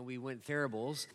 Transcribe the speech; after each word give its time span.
and 0.00 0.06
we 0.06 0.16
went 0.16 0.42
Therables. 0.46 1.06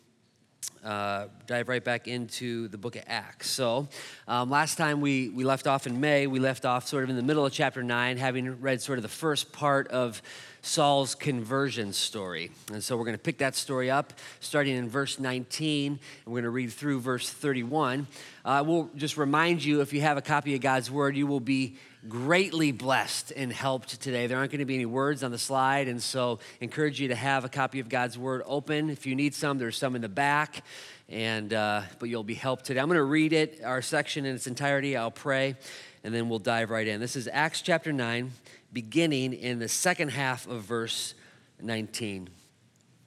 Uh, 0.84 1.26
dive 1.48 1.68
right 1.68 1.82
back 1.82 2.06
into 2.06 2.68
the 2.68 2.78
book 2.78 2.94
of 2.94 3.02
Acts. 3.08 3.50
So, 3.50 3.88
um, 4.28 4.48
last 4.48 4.78
time 4.78 5.00
we, 5.00 5.28
we 5.28 5.42
left 5.42 5.66
off 5.66 5.88
in 5.88 5.98
May, 5.98 6.28
we 6.28 6.38
left 6.38 6.64
off 6.64 6.86
sort 6.86 7.02
of 7.02 7.10
in 7.10 7.16
the 7.16 7.22
middle 7.22 7.44
of 7.44 7.52
chapter 7.52 7.82
9, 7.82 8.16
having 8.16 8.60
read 8.60 8.80
sort 8.80 9.00
of 9.00 9.02
the 9.02 9.08
first 9.08 9.50
part 9.50 9.88
of 9.88 10.22
Saul's 10.66 11.14
conversion 11.14 11.92
story. 11.92 12.50
And 12.72 12.82
so, 12.82 12.96
we're 12.96 13.04
going 13.04 13.16
to 13.16 13.22
pick 13.22 13.38
that 13.38 13.54
story 13.54 13.88
up 13.88 14.12
starting 14.40 14.74
in 14.74 14.88
verse 14.88 15.20
19, 15.20 15.92
and 15.92 16.00
we're 16.26 16.32
going 16.32 16.42
to 16.42 16.50
read 16.50 16.72
through 16.72 17.00
verse 17.00 17.30
31. 17.30 18.08
I 18.44 18.58
uh, 18.58 18.62
will 18.64 18.90
just 18.96 19.16
remind 19.16 19.64
you 19.64 19.80
if 19.80 19.92
you 19.92 20.00
have 20.00 20.16
a 20.16 20.22
copy 20.22 20.56
of 20.56 20.60
God's 20.60 20.90
Word, 20.90 21.16
you 21.16 21.28
will 21.28 21.40
be 21.40 21.76
greatly 22.08 22.72
blessed 22.72 23.32
and 23.36 23.52
helped 23.52 24.00
today. 24.00 24.26
There 24.26 24.38
aren't 24.38 24.50
going 24.50 24.58
to 24.58 24.64
be 24.64 24.74
any 24.74 24.86
words 24.86 25.22
on 25.22 25.30
the 25.30 25.38
slide, 25.38 25.86
and 25.86 26.02
so 26.02 26.40
encourage 26.60 27.00
you 27.00 27.08
to 27.08 27.14
have 27.14 27.44
a 27.44 27.48
copy 27.48 27.78
of 27.78 27.88
God's 27.88 28.18
Word 28.18 28.42
open. 28.44 28.90
If 28.90 29.06
you 29.06 29.14
need 29.14 29.34
some, 29.34 29.58
there's 29.58 29.78
some 29.78 29.94
in 29.94 30.02
the 30.02 30.08
back, 30.08 30.64
and 31.08 31.54
uh, 31.54 31.82
but 32.00 32.08
you'll 32.08 32.24
be 32.24 32.34
helped 32.34 32.64
today. 32.64 32.80
I'm 32.80 32.88
going 32.88 32.96
to 32.96 33.04
read 33.04 33.32
it, 33.32 33.60
our 33.64 33.82
section 33.82 34.26
in 34.26 34.34
its 34.34 34.48
entirety. 34.48 34.96
I'll 34.96 35.12
pray, 35.12 35.54
and 36.02 36.12
then 36.12 36.28
we'll 36.28 36.40
dive 36.40 36.70
right 36.70 36.88
in. 36.88 37.00
This 37.00 37.14
is 37.14 37.28
Acts 37.32 37.62
chapter 37.62 37.92
9, 37.92 38.32
beginning 38.76 39.32
in 39.32 39.58
the 39.58 39.70
second 39.70 40.10
half 40.10 40.46
of 40.46 40.60
verse 40.60 41.14
19. 41.62 42.28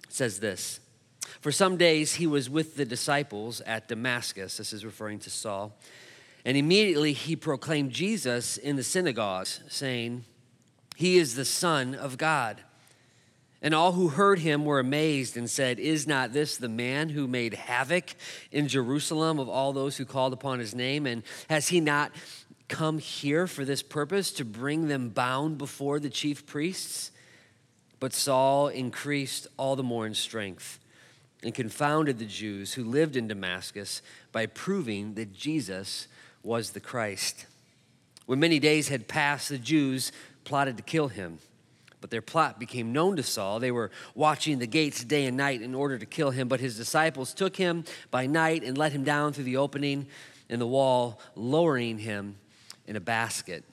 It 0.03 0.11
says 0.11 0.39
this. 0.39 0.79
For 1.41 1.51
some 1.51 1.77
days 1.77 2.15
he 2.15 2.25
was 2.25 2.49
with 2.49 2.75
the 2.75 2.85
disciples 2.85 3.61
at 3.61 3.87
Damascus. 3.87 4.57
This 4.57 4.73
is 4.73 4.83
referring 4.83 5.19
to 5.19 5.29
Saul. 5.29 5.77
And 6.43 6.57
immediately 6.57 7.13
he 7.13 7.35
proclaimed 7.35 7.91
Jesus 7.91 8.57
in 8.57 8.77
the 8.77 8.83
synagogues, 8.83 9.59
saying, 9.69 10.25
He 10.95 11.19
is 11.19 11.35
the 11.35 11.45
Son 11.45 11.93
of 11.93 12.17
God. 12.17 12.63
And 13.61 13.75
all 13.75 13.91
who 13.91 14.07
heard 14.07 14.39
him 14.39 14.65
were 14.65 14.79
amazed 14.79 15.37
and 15.37 15.47
said, 15.47 15.77
Is 15.77 16.07
not 16.07 16.33
this 16.33 16.57
the 16.57 16.67
man 16.67 17.09
who 17.09 17.27
made 17.27 17.53
havoc 17.53 18.15
in 18.51 18.67
Jerusalem 18.67 19.37
of 19.37 19.47
all 19.47 19.71
those 19.71 19.97
who 19.97 20.05
called 20.05 20.33
upon 20.33 20.57
his 20.57 20.73
name? 20.73 21.05
And 21.05 21.21
has 21.47 21.67
he 21.67 21.79
not 21.79 22.11
come 22.69 22.99
here 22.99 23.47
for 23.47 23.65
this 23.65 23.81
purpose, 23.81 24.31
to 24.33 24.45
bring 24.45 24.87
them 24.87 25.09
bound 25.09 25.57
before 25.57 25.99
the 25.99 26.09
chief 26.09 26.45
priests? 26.45 27.11
But 27.99 28.13
Saul 28.13 28.69
increased 28.69 29.47
all 29.57 29.75
the 29.75 29.83
more 29.83 30.07
in 30.07 30.13
strength 30.13 30.79
and 31.43 31.53
confounded 31.53 32.19
the 32.19 32.25
Jews 32.25 32.73
who 32.73 32.83
lived 32.83 33.15
in 33.15 33.27
Damascus 33.27 34.01
by 34.31 34.45
proving 34.45 35.15
that 35.15 35.33
Jesus 35.33 36.07
was 36.43 36.71
the 36.71 36.79
Christ. 36.79 37.45
When 38.25 38.39
many 38.39 38.59
days 38.59 38.89
had 38.89 39.07
passed, 39.07 39.49
the 39.49 39.57
Jews 39.57 40.11
plotted 40.43 40.77
to 40.77 40.83
kill 40.83 41.07
him. 41.07 41.39
But 42.01 42.11
their 42.11 42.21
plot 42.21 42.59
became 42.59 42.93
known 42.93 43.17
to 43.17 43.23
Saul. 43.23 43.59
They 43.59 43.71
were 43.71 43.91
watching 44.15 44.59
the 44.59 44.67
gates 44.67 45.03
day 45.03 45.25
and 45.25 45.35
night 45.35 45.61
in 45.61 45.75
order 45.75 45.97
to 45.97 46.05
kill 46.05 46.31
him. 46.31 46.47
But 46.47 46.61
his 46.61 46.77
disciples 46.77 47.33
took 47.33 47.57
him 47.57 47.83
by 48.11 48.25
night 48.25 48.63
and 48.63 48.77
let 48.77 48.93
him 48.93 49.03
down 49.03 49.33
through 49.33 49.43
the 49.43 49.57
opening 49.57 50.07
in 50.47 50.59
the 50.59 50.67
wall, 50.67 51.19
lowering 51.35 51.97
him 51.99 52.37
in 52.89 52.95
a 52.95 52.99
basket. 52.99 53.63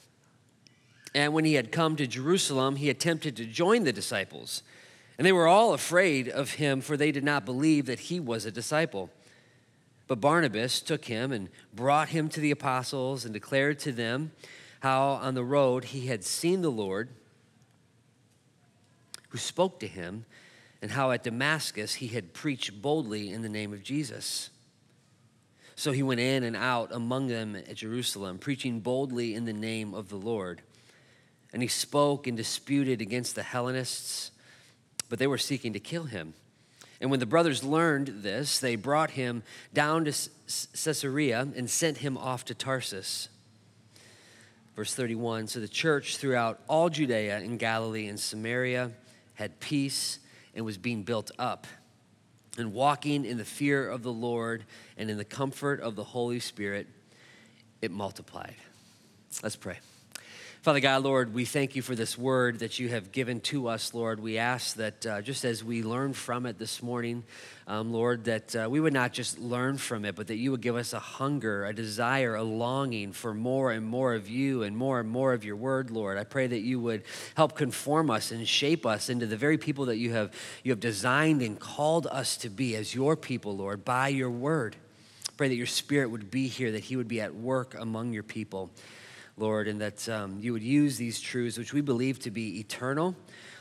And 1.15 1.33
when 1.33 1.47
he 1.47 1.55
had 1.55 1.73
come 1.73 1.97
to 1.97 2.07
Jerusalem, 2.07 2.77
he 2.77 2.91
attempted 2.91 3.35
to 3.37 3.47
join 3.47 3.85
the 3.85 3.93
disciples. 3.93 4.63
And 5.17 5.27
they 5.27 5.33
were 5.33 5.49
all 5.49 5.73
afraid 5.73 6.29
of 6.29 6.53
him, 6.53 6.83
for 6.83 6.97
they 6.97 7.11
did 7.11 7.25
not 7.25 7.47
believe 7.47 7.87
that 7.87 8.01
he 8.01 8.21
was 8.21 8.45
a 8.45 8.53
disciple. 8.53 9.11
But 10.07 10.21
Barnabas 10.21 10.83
took 10.83 11.07
him 11.07 11.33
and 11.33 11.49
brought 11.75 12.11
him 12.11 12.29
to 12.29 12.41
the 12.41 12.51
apostles 12.51 13.25
and 13.25 13.33
declared 13.33 13.79
to 13.81 13.93
them 13.93 14.33
how 14.81 15.13
on 15.23 15.35
the 15.35 15.43
road 15.43 15.87
he 15.87 16.07
had 16.09 16.23
seen 16.23 16.61
the 16.61 16.71
Lord 16.71 17.09
who 19.31 19.39
spoke 19.39 19.81
to 19.81 19.89
him, 19.89 20.25
and 20.81 20.93
how 20.93 21.11
at 21.11 21.25
Damascus 21.25 21.95
he 21.95 22.09
had 22.09 22.33
preached 22.33 22.81
boldly 22.81 23.33
in 23.33 23.43
the 23.43 23.49
name 23.49 23.73
of 23.73 23.83
Jesus. 23.83 24.51
So 25.79 25.93
he 25.93 26.03
went 26.03 26.21
in 26.21 26.43
and 26.43 26.57
out 26.57 26.91
among 26.91 27.29
them 27.29 27.55
at 27.55 27.75
Jerusalem, 27.75 28.39
preaching 28.39 28.81
boldly 28.81 29.35
in 29.35 29.45
the 29.45 29.53
name 29.53 29.93
of 29.93 30.09
the 30.09 30.17
Lord. 30.17 30.63
And 31.53 31.61
he 31.61 31.69
spoke 31.69 32.27
and 32.27 32.35
disputed 32.35 33.03
against 33.03 33.35
the 33.35 33.43
Hellenists, 33.43 34.31
but 35.11 35.19
they 35.19 35.27
were 35.27 35.39
seeking 35.39 35.75
to 35.75 35.79
kill 35.79 36.05
him. 36.05 36.33
And 36.99 37.11
when 37.11 37.21
the 37.21 37.27
brothers 37.27 37.63
learned 37.63 38.23
this, 38.23 38.59
they 38.59 38.75
brought 38.75 39.11
him 39.11 39.43
down 39.75 40.07
to 40.07 40.13
Caesarea 40.83 41.47
and 41.55 41.69
sent 41.69 41.99
him 41.99 42.17
off 42.17 42.47
to 42.47 42.55
Tarsus. 42.55 43.29
Verse 44.75 44.95
31 44.95 45.47
So 45.49 45.61
the 45.61 45.69
church 45.69 46.17
throughout 46.17 46.59
all 46.69 46.89
Judea 46.89 47.37
and 47.37 47.59
Galilee 47.59 48.09
and 48.09 48.19
Samaria 48.19 48.93
had 49.35 49.61
peace 49.61 50.21
and 50.55 50.65
was 50.65 50.79
being 50.79 51.03
built 51.03 51.31
up 51.39 51.67
and 52.59 52.73
walking 52.73 53.25
in 53.25 53.39
the 53.39 53.45
fear 53.45 53.89
of 53.89 54.03
the 54.03 54.13
Lord 54.13 54.65
and 54.97 55.11
in 55.11 55.17
the 55.17 55.25
comfort 55.25 55.81
of 55.81 55.97
the 55.97 56.05
Holy 56.05 56.41
Spirit, 56.41 56.87
it 57.83 57.91
multiplied. 57.91 58.57
Let's 59.43 59.57
pray. 59.57 59.79
Father 60.67 60.81
God, 60.81 61.05
Lord, 61.05 61.33
we 61.33 61.45
thank 61.45 61.77
you 61.77 61.83
for 61.83 61.95
this 61.95 62.19
word 62.19 62.59
that 62.59 62.81
you 62.81 62.89
have 62.89 63.13
given 63.13 63.39
to 63.43 63.69
us, 63.69 63.95
Lord. 63.95 64.19
We 64.19 64.37
ask 64.37 64.75
that 64.79 65.07
uh, 65.07 65.23
just 65.23 65.45
as 65.45 65.63
we 65.63 65.85
learn 65.85 66.13
from 66.13 66.45
it 66.45 66.59
this 66.59 66.83
morning, 66.83 67.23
um, 67.69 67.93
Lord, 67.93 68.25
that 68.25 68.57
uh, 68.57 68.67
we 68.69 68.81
would 68.81 68.93
not 68.93 69.13
just 69.13 69.39
learn 69.39 69.79
from 69.79 70.05
it, 70.05 70.17
but 70.17 70.27
that 70.27 70.39
you 70.39 70.51
would 70.51 70.61
give 70.61 70.75
us 70.75 70.93
a 70.93 70.99
hunger, 70.99 71.65
a 71.67 71.73
desire, 71.73 72.35
a 72.35 72.43
longing 72.43 73.13
for 73.13 73.33
more 73.33 73.71
and 73.71 73.87
more 73.87 74.15
of 74.15 74.29
you 74.29 74.65
and 74.65 74.77
more 74.77 74.99
and 74.99 75.09
more 75.09 75.33
of 75.33 75.45
your 75.45 75.55
word, 75.55 75.93
Lord. 75.93 76.19
I 76.19 76.25
pray 76.25 76.49
that 76.49 76.63
you 76.63 76.81
would 76.81 77.05
help 77.37 77.55
conform 77.55 78.11
us 78.11 78.33
and 78.33 78.49
shape 78.49 78.85
us 78.85 79.09
into 79.09 79.27
the 79.27 79.37
very 79.37 79.59
people 79.59 79.85
that 79.85 79.99
you 79.99 80.15
have, 80.15 80.33
you 80.65 80.73
have 80.73 80.81
designed 80.81 81.43
and 81.43 81.61
called 81.61 82.09
us 82.09 82.37
to 82.39 82.51
be 82.51 82.75
as 82.75 82.93
your 82.93 83.15
people, 83.15 83.57
Lord, 83.57 83.85
by 83.85 84.09
your 84.09 84.31
word. 84.31 84.75
Pray 85.37 85.47
that 85.47 85.55
your 85.55 85.67
spirit 85.67 86.11
would 86.11 86.29
be 86.29 86.49
here, 86.49 86.73
that 86.73 86.83
he 86.83 86.97
would 86.97 87.07
be 87.07 87.21
at 87.21 87.37
work 87.37 87.77
among 87.79 88.13
your 88.13 88.25
people. 88.25 88.73
Lord, 89.37 89.69
and 89.69 89.81
that 89.81 90.09
um, 90.09 90.39
you 90.41 90.53
would 90.53 90.63
use 90.63 90.97
these 90.97 91.21
truths, 91.21 91.59
which 91.59 91.73
we 91.73 91.81
believe 91.81 92.19
to 92.21 92.31
be 92.31 92.59
eternal, 92.61 93.15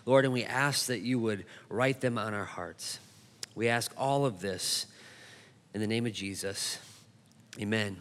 Lord, 0.05 0.23
and 0.23 0.33
we 0.33 0.43
ask 0.43 0.87
that 0.87 0.99
you 0.99 1.19
would 1.19 1.45
write 1.69 2.01
them 2.01 2.17
on 2.17 2.33
our 2.33 2.45
hearts. 2.45 2.99
We 3.55 3.67
ask 3.67 3.91
all 3.97 4.25
of 4.25 4.39
this 4.39 4.85
in 5.73 5.81
the 5.81 5.87
name 5.87 6.05
of 6.05 6.13
Jesus. 6.13 6.79
Amen. 7.59 7.97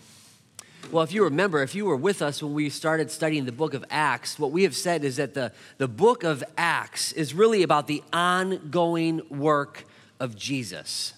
Well, 0.90 1.02
if 1.02 1.12
you 1.12 1.24
remember, 1.24 1.62
if 1.62 1.74
you 1.74 1.86
were 1.86 1.96
with 1.96 2.22
us 2.22 2.42
when 2.42 2.52
we 2.52 2.68
started 2.68 3.10
studying 3.10 3.46
the 3.46 3.52
book 3.52 3.74
of 3.74 3.84
Acts, 3.90 4.38
what 4.38 4.52
we 4.52 4.64
have 4.64 4.76
said 4.76 5.02
is 5.02 5.16
that 5.16 5.34
the, 5.34 5.52
the 5.78 5.88
book 5.88 6.24
of 6.24 6.44
Acts 6.58 7.12
is 7.12 7.34
really 7.34 7.62
about 7.62 7.86
the 7.86 8.02
ongoing 8.12 9.22
work 9.30 9.84
of 10.20 10.36
Jesus. 10.36 11.14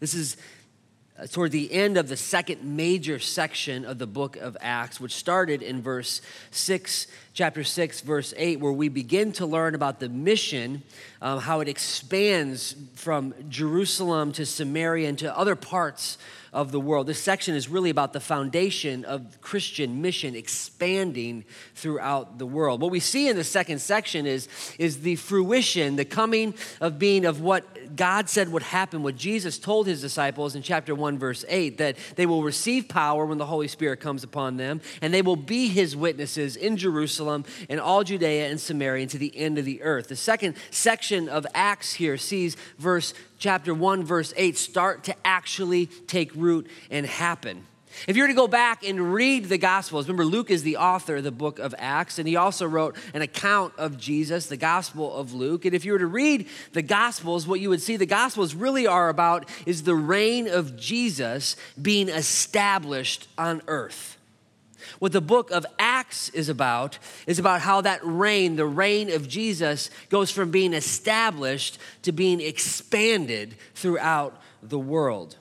This 0.00 0.14
is 0.14 0.36
Uh, 1.20 1.26
toward 1.26 1.50
the 1.50 1.72
end 1.72 1.96
of 1.96 2.08
the 2.08 2.16
second 2.16 2.62
major 2.62 3.18
section 3.18 3.84
of 3.84 3.98
the 3.98 4.06
book 4.06 4.36
of 4.36 4.56
Acts, 4.60 5.00
which 5.00 5.12
started 5.12 5.62
in 5.62 5.82
verse 5.82 6.20
6, 6.52 7.08
chapter 7.38 7.62
6, 7.62 8.00
verse 8.00 8.34
8, 8.36 8.58
where 8.58 8.72
we 8.72 8.88
begin 8.88 9.30
to 9.30 9.46
learn 9.46 9.76
about 9.76 10.00
the 10.00 10.08
mission, 10.08 10.82
um, 11.22 11.38
how 11.38 11.60
it 11.60 11.68
expands 11.68 12.74
from 12.96 13.32
Jerusalem 13.48 14.32
to 14.32 14.44
Samaria 14.44 15.08
and 15.08 15.18
to 15.20 15.38
other 15.38 15.54
parts 15.54 16.18
of 16.52 16.72
the 16.72 16.80
world. 16.80 17.06
This 17.06 17.20
section 17.20 17.54
is 17.54 17.68
really 17.68 17.90
about 17.90 18.12
the 18.12 18.20
foundation 18.20 19.04
of 19.04 19.40
Christian 19.40 20.02
mission 20.02 20.34
expanding 20.34 21.44
throughout 21.76 22.38
the 22.38 22.46
world. 22.46 22.80
What 22.80 22.90
we 22.90 22.98
see 22.98 23.28
in 23.28 23.36
the 23.36 23.44
second 23.44 23.80
section 23.80 24.26
is, 24.26 24.48
is 24.78 25.02
the 25.02 25.14
fruition, 25.16 25.94
the 25.94 26.04
coming 26.04 26.54
of 26.80 26.98
being 26.98 27.24
of 27.24 27.40
what 27.40 27.94
God 27.94 28.28
said 28.28 28.50
would 28.50 28.62
happen, 28.62 29.02
what 29.02 29.16
Jesus 29.16 29.58
told 29.58 29.86
his 29.86 30.00
disciples 30.00 30.56
in 30.56 30.62
chapter 30.62 30.94
1, 30.94 31.18
verse 31.18 31.44
8, 31.48 31.78
that 31.78 31.96
they 32.16 32.26
will 32.26 32.42
receive 32.42 32.88
power 32.88 33.24
when 33.26 33.38
the 33.38 33.46
Holy 33.46 33.68
Spirit 33.68 34.00
comes 34.00 34.24
upon 34.24 34.56
them, 34.56 34.80
and 35.02 35.12
they 35.14 35.22
will 35.22 35.36
be 35.36 35.68
his 35.68 35.94
witnesses 35.94 36.56
in 36.56 36.76
Jerusalem 36.76 37.27
and 37.28 37.80
all 37.80 38.04
Judea 38.04 38.48
and 38.48 38.60
Samaria 38.60 39.02
and 39.02 39.10
to 39.10 39.18
the 39.18 39.36
end 39.36 39.58
of 39.58 39.64
the 39.64 39.82
earth. 39.82 40.08
The 40.08 40.16
second 40.16 40.56
section 40.70 41.28
of 41.28 41.46
Acts 41.54 41.94
here 41.94 42.16
sees 42.16 42.56
verse 42.78 43.14
chapter 43.38 43.74
1, 43.74 44.04
verse 44.04 44.32
8 44.36 44.56
start 44.56 45.04
to 45.04 45.14
actually 45.24 45.86
take 45.86 46.34
root 46.34 46.68
and 46.90 47.06
happen. 47.06 47.64
If 48.06 48.16
you 48.16 48.22
were 48.22 48.28
to 48.28 48.34
go 48.34 48.48
back 48.48 48.84
and 48.86 49.12
read 49.12 49.46
the 49.46 49.58
Gospels, 49.58 50.06
remember 50.06 50.24
Luke 50.24 50.50
is 50.50 50.62
the 50.62 50.76
author 50.76 51.16
of 51.16 51.24
the 51.24 51.32
book 51.32 51.58
of 51.58 51.74
Acts, 51.78 52.18
and 52.18 52.28
he 52.28 52.36
also 52.36 52.66
wrote 52.66 52.96
an 53.14 53.22
account 53.22 53.74
of 53.78 53.98
Jesus, 53.98 54.46
the 54.46 54.56
Gospel 54.56 55.14
of 55.14 55.34
Luke. 55.34 55.64
And 55.64 55.74
if 55.74 55.84
you 55.84 55.92
were 55.92 55.98
to 55.98 56.06
read 56.06 56.48
the 56.72 56.82
Gospels, 56.82 57.46
what 57.46 57.60
you 57.60 57.70
would 57.70 57.82
see 57.82 57.96
the 57.96 58.06
Gospels 58.06 58.54
really 58.54 58.86
are 58.86 59.08
about 59.08 59.48
is 59.66 59.82
the 59.82 59.94
reign 59.94 60.48
of 60.48 60.76
Jesus 60.76 61.56
being 61.80 62.08
established 62.08 63.26
on 63.36 63.62
earth. 63.66 64.17
What 64.98 65.12
the 65.12 65.20
book 65.20 65.50
of 65.50 65.64
Acts 65.78 66.28
is 66.30 66.48
about 66.48 66.98
is 67.26 67.38
about 67.38 67.60
how 67.60 67.80
that 67.82 68.00
reign, 68.02 68.56
the 68.56 68.66
reign 68.66 69.10
of 69.12 69.28
Jesus, 69.28 69.90
goes 70.08 70.30
from 70.30 70.50
being 70.50 70.74
established 70.74 71.78
to 72.02 72.12
being 72.12 72.40
expanded 72.40 73.56
throughout 73.74 74.40
the 74.62 74.78
world 74.78 75.36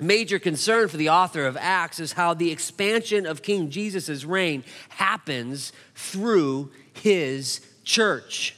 major 0.00 0.38
concern 0.38 0.88
for 0.88 0.96
the 0.96 1.08
author 1.08 1.46
of 1.46 1.56
Acts 1.56 2.00
is 2.00 2.12
how 2.12 2.34
the 2.34 2.50
expansion 2.50 3.26
of 3.26 3.42
King 3.42 3.70
Jesus' 3.70 4.24
reign 4.24 4.64
happens 4.90 5.72
through 5.94 6.70
his 6.92 7.60
church. 7.84 8.56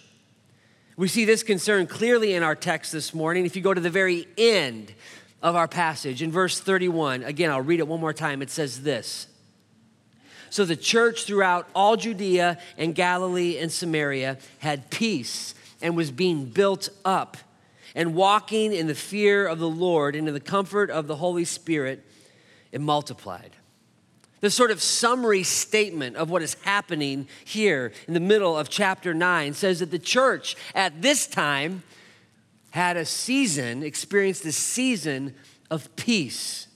We 0.96 1.08
see 1.08 1.24
this 1.24 1.42
concern 1.42 1.86
clearly 1.86 2.34
in 2.34 2.42
our 2.42 2.54
text 2.54 2.92
this 2.92 3.14
morning. 3.14 3.46
If 3.46 3.56
you 3.56 3.62
go 3.62 3.72
to 3.72 3.80
the 3.80 3.90
very 3.90 4.28
end 4.36 4.92
of 5.42 5.56
our 5.56 5.68
passage, 5.68 6.20
in 6.20 6.30
verse 6.30 6.60
31, 6.60 7.22
again, 7.22 7.50
I'll 7.50 7.62
read 7.62 7.80
it 7.80 7.88
one 7.88 8.00
more 8.00 8.12
time. 8.12 8.42
It 8.42 8.50
says 8.50 8.82
this 8.82 9.26
So 10.50 10.64
the 10.64 10.76
church 10.76 11.24
throughout 11.24 11.68
all 11.74 11.96
Judea 11.96 12.58
and 12.76 12.94
Galilee 12.94 13.58
and 13.58 13.70
Samaria 13.70 14.38
had 14.58 14.90
peace 14.90 15.54
and 15.80 15.96
was 15.96 16.10
being 16.10 16.46
built 16.46 16.88
up 17.04 17.36
and 17.94 18.14
walking 18.14 18.72
in 18.72 18.86
the 18.86 18.94
fear 18.94 19.46
of 19.46 19.58
the 19.58 19.68
Lord 19.68 20.14
and 20.14 20.28
in 20.28 20.34
the 20.34 20.40
comfort 20.40 20.90
of 20.90 21.06
the 21.06 21.16
Holy 21.16 21.44
Spirit, 21.44 22.04
it 22.72 22.80
multiplied. 22.80 23.56
The 24.40 24.50
sort 24.50 24.70
of 24.70 24.80
summary 24.80 25.42
statement 25.42 26.16
of 26.16 26.30
what 26.30 26.42
is 26.42 26.54
happening 26.64 27.28
here 27.44 27.92
in 28.08 28.14
the 28.14 28.20
middle 28.20 28.56
of 28.56 28.68
chapter 28.68 29.12
9 29.12 29.54
says 29.54 29.80
that 29.80 29.90
the 29.90 29.98
church 29.98 30.56
at 30.74 31.02
this 31.02 31.26
time 31.26 31.82
had 32.70 32.96
a 32.96 33.04
season, 33.04 33.82
experienced 33.82 34.44
a 34.44 34.52
season 34.52 35.34
of 35.70 35.94
peace. 35.96 36.68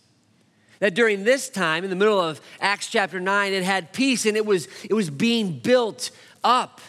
That 0.80 0.94
during 0.94 1.24
this 1.24 1.48
time, 1.48 1.84
in 1.84 1.90
the 1.90 1.96
middle 1.96 2.20
of 2.20 2.40
Acts 2.60 2.88
chapter 2.88 3.20
9, 3.20 3.52
it 3.52 3.62
had 3.62 3.92
peace 3.92 4.26
and 4.26 4.36
it 4.36 4.44
was, 4.44 4.68
it 4.84 4.94
was 4.94 5.10
being 5.10 5.58
built 5.58 6.10
up. 6.42 6.80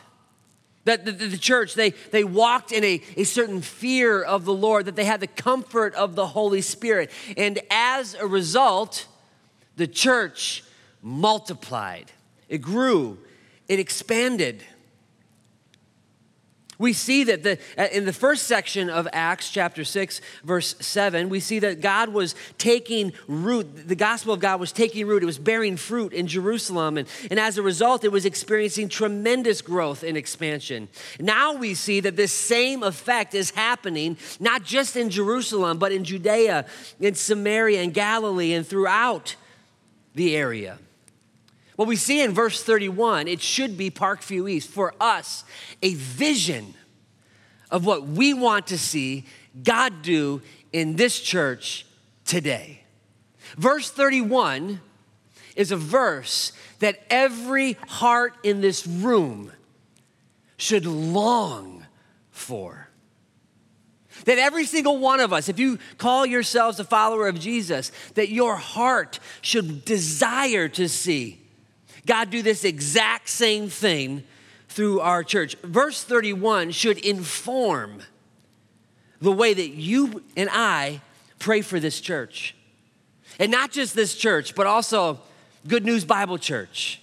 That 0.86 1.06
the, 1.06 1.12
the, 1.12 1.38
church, 1.38 1.74
they, 1.74 1.92
they 2.12 2.24
walked 2.24 2.72
in 2.72 2.84
a, 2.84 3.02
a 3.18 3.24
certain 3.24 3.62
fear 3.62 4.22
of 4.22 4.46
the 4.46 4.54
Lord, 4.54 4.86
that 4.86 4.96
they 4.96 5.06
had 5.06 5.20
the 5.20 5.28
comfort 5.28 5.96
of 5.96 6.16
the 6.16 6.28
Holy 6.28 6.62
Spirit. 6.62 7.10
And 7.36 7.60
as 7.72 8.14
a 8.14 8.28
result, 8.28 9.08
the 9.78 9.88
church 9.88 10.64
multiplied, 11.02 12.12
it 12.50 12.60
grew, 12.60 13.18
it 13.68 13.80
expanded. 13.80 14.64
We 16.78 16.94
see 16.94 17.24
that 17.26 17.44
the, 17.44 17.58
uh, 17.78 17.88
in 17.92 18.06
the 18.06 18.14
first 18.14 18.44
section 18.48 18.90
of 18.90 19.08
Acts 19.14 19.50
chapter 19.50 19.84
6, 19.84 20.22
verse 20.44 20.76
7, 20.80 21.30
we 21.30 21.40
see 21.40 21.60
that 21.60 21.82
God 21.82 22.10
was 22.10 22.36
taking 22.58 23.14
root, 23.28 23.88
the 23.88 23.96
gospel 23.96 24.34
of 24.34 24.40
God 24.40 24.60
was 24.60 24.72
taking 24.72 25.08
root, 25.08 25.24
it 25.24 25.26
was 25.26 25.40
bearing 25.40 25.78
fruit 25.78 26.12
in 26.12 26.28
Jerusalem, 26.28 26.98
and, 26.98 27.08
and 27.32 27.40
as 27.40 27.58
a 27.58 27.62
result, 27.62 28.04
it 28.04 28.12
was 28.12 28.26
experiencing 28.26 28.90
tremendous 28.90 29.62
growth 29.62 30.04
and 30.04 30.18
expansion. 30.18 30.90
Now 31.20 31.54
we 31.54 31.74
see 31.74 32.02
that 32.02 32.16
this 32.16 32.34
same 32.34 32.84
effect 32.84 33.34
is 33.34 33.52
happening 33.52 34.18
not 34.40 34.64
just 34.64 34.96
in 34.96 35.10
Jerusalem, 35.10 35.78
but 35.78 35.92
in 35.92 36.04
Judea, 36.04 36.66
in 37.00 37.16
Samaria, 37.16 37.82
and 37.82 37.94
Galilee, 37.94 38.54
and 38.54 38.68
throughout 38.68 39.36
the 40.14 40.36
area. 40.36 40.80
What 41.76 41.88
we 41.88 41.96
see 41.96 42.22
in 42.22 42.34
verse 42.34 42.64
31, 42.64 43.28
it 43.28 43.42
should 43.42 43.78
be 43.78 43.92
Parkview 43.92 44.50
East 44.50 44.70
for 44.70 44.94
us 45.00 45.44
a 45.82 45.94
vision 45.96 46.74
of 47.70 47.86
what 47.86 48.08
we 48.08 48.34
want 48.34 48.68
to 48.68 48.78
see 48.78 49.26
God 49.62 50.02
do 50.02 50.42
in 50.72 50.96
this 50.96 51.20
church 51.20 51.86
today. 52.24 52.82
Verse 53.58 53.90
31 53.90 54.80
is 55.56 55.72
a 55.72 55.78
verse 55.78 56.54
that 56.80 57.02
every 57.10 57.74
heart 57.88 58.36
in 58.44 58.62
this 58.62 58.88
room 58.88 59.52
should 60.58 60.86
long 60.86 61.86
for. 62.32 62.90
That 64.26 64.38
every 64.38 64.66
single 64.66 64.98
one 64.98 65.20
of 65.20 65.34
us, 65.34 65.50
if 65.50 65.60
you 65.60 65.78
call 65.98 66.26
yourselves 66.26 66.80
a 66.80 66.86
follower 66.86 67.28
of 67.28 67.40
Jesus, 67.40 67.92
that 68.14 68.30
your 68.30 68.56
heart 68.56 69.20
should 69.42 69.84
desire 69.84 70.70
to 70.70 70.88
see 70.88 71.45
God 72.06 72.30
do 72.30 72.42
this 72.42 72.64
exact 72.64 73.30
same 73.30 73.70
thing 73.70 74.24
through 74.70 75.00
our 75.00 75.24
church. 75.24 75.56
Verse 75.64 76.04
31 76.04 76.72
should 76.72 76.98
inform 77.00 78.02
the 79.22 79.32
way 79.32 79.54
that 79.54 79.70
you 79.70 80.24
and 80.36 80.50
I 80.52 81.02
pray 81.40 81.62
for 81.62 81.80
this 81.80 82.02
church. 82.02 82.56
And 83.40 83.52
not 83.52 83.72
just 83.72 83.96
this 83.96 84.16
church, 84.16 84.56
but 84.56 84.68
also 84.68 85.20
Good 85.68 85.86
News 85.86 86.06
Bible 86.06 86.38
Church, 86.38 87.02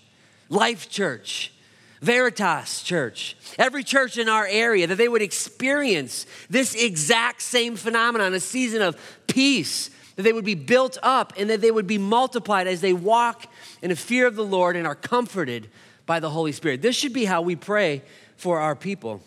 Life 0.49 0.89
Church, 0.89 1.53
Veritas 2.01 2.83
Church, 2.83 3.37
every 3.59 3.85
church 3.85 4.19
in 4.19 4.29
our 4.29 4.47
area, 4.47 4.87
that 4.87 4.97
they 4.97 5.09
would 5.09 5.23
experience 5.23 6.27
this 6.51 6.75
exact 6.75 7.43
same 7.43 7.77
phenomenon, 7.77 8.35
a 8.35 8.41
season 8.41 8.83
of 8.83 8.97
peace, 9.27 9.91
that 10.17 10.23
they 10.23 10.33
would 10.33 10.45
be 10.45 10.55
built 10.55 10.99
up 11.03 11.33
and 11.37 11.49
that 11.51 11.61
they 11.61 11.71
would 11.71 11.87
be 11.87 11.99
multiplied 11.99 12.67
as 12.67 12.81
they 12.81 12.93
walk 12.93 13.47
in 13.81 13.91
the 13.91 13.97
fear 13.97 14.27
of 14.27 14.37
the 14.37 14.45
Lord 14.45 14.77
and 14.77 14.87
are 14.87 14.95
comforted 14.95 15.69
by 16.07 16.21
the 16.21 16.31
Holy 16.31 16.53
Spirit. 16.53 16.83
This 16.83 16.97
should 16.97 17.13
be 17.13 17.25
how 17.25 17.43
we 17.43 17.57
pray 17.57 18.03
for 18.37 18.61
our 18.61 18.75
people. 18.75 19.23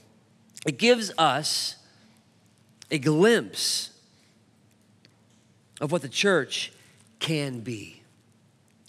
It 0.65 0.77
gives 0.77 1.11
us 1.17 1.75
a 2.91 2.97
glimpse 2.97 3.91
of 5.81 5.91
what 5.91 6.01
the 6.01 6.09
church 6.09 6.71
can 7.19 7.59
be. 7.59 8.01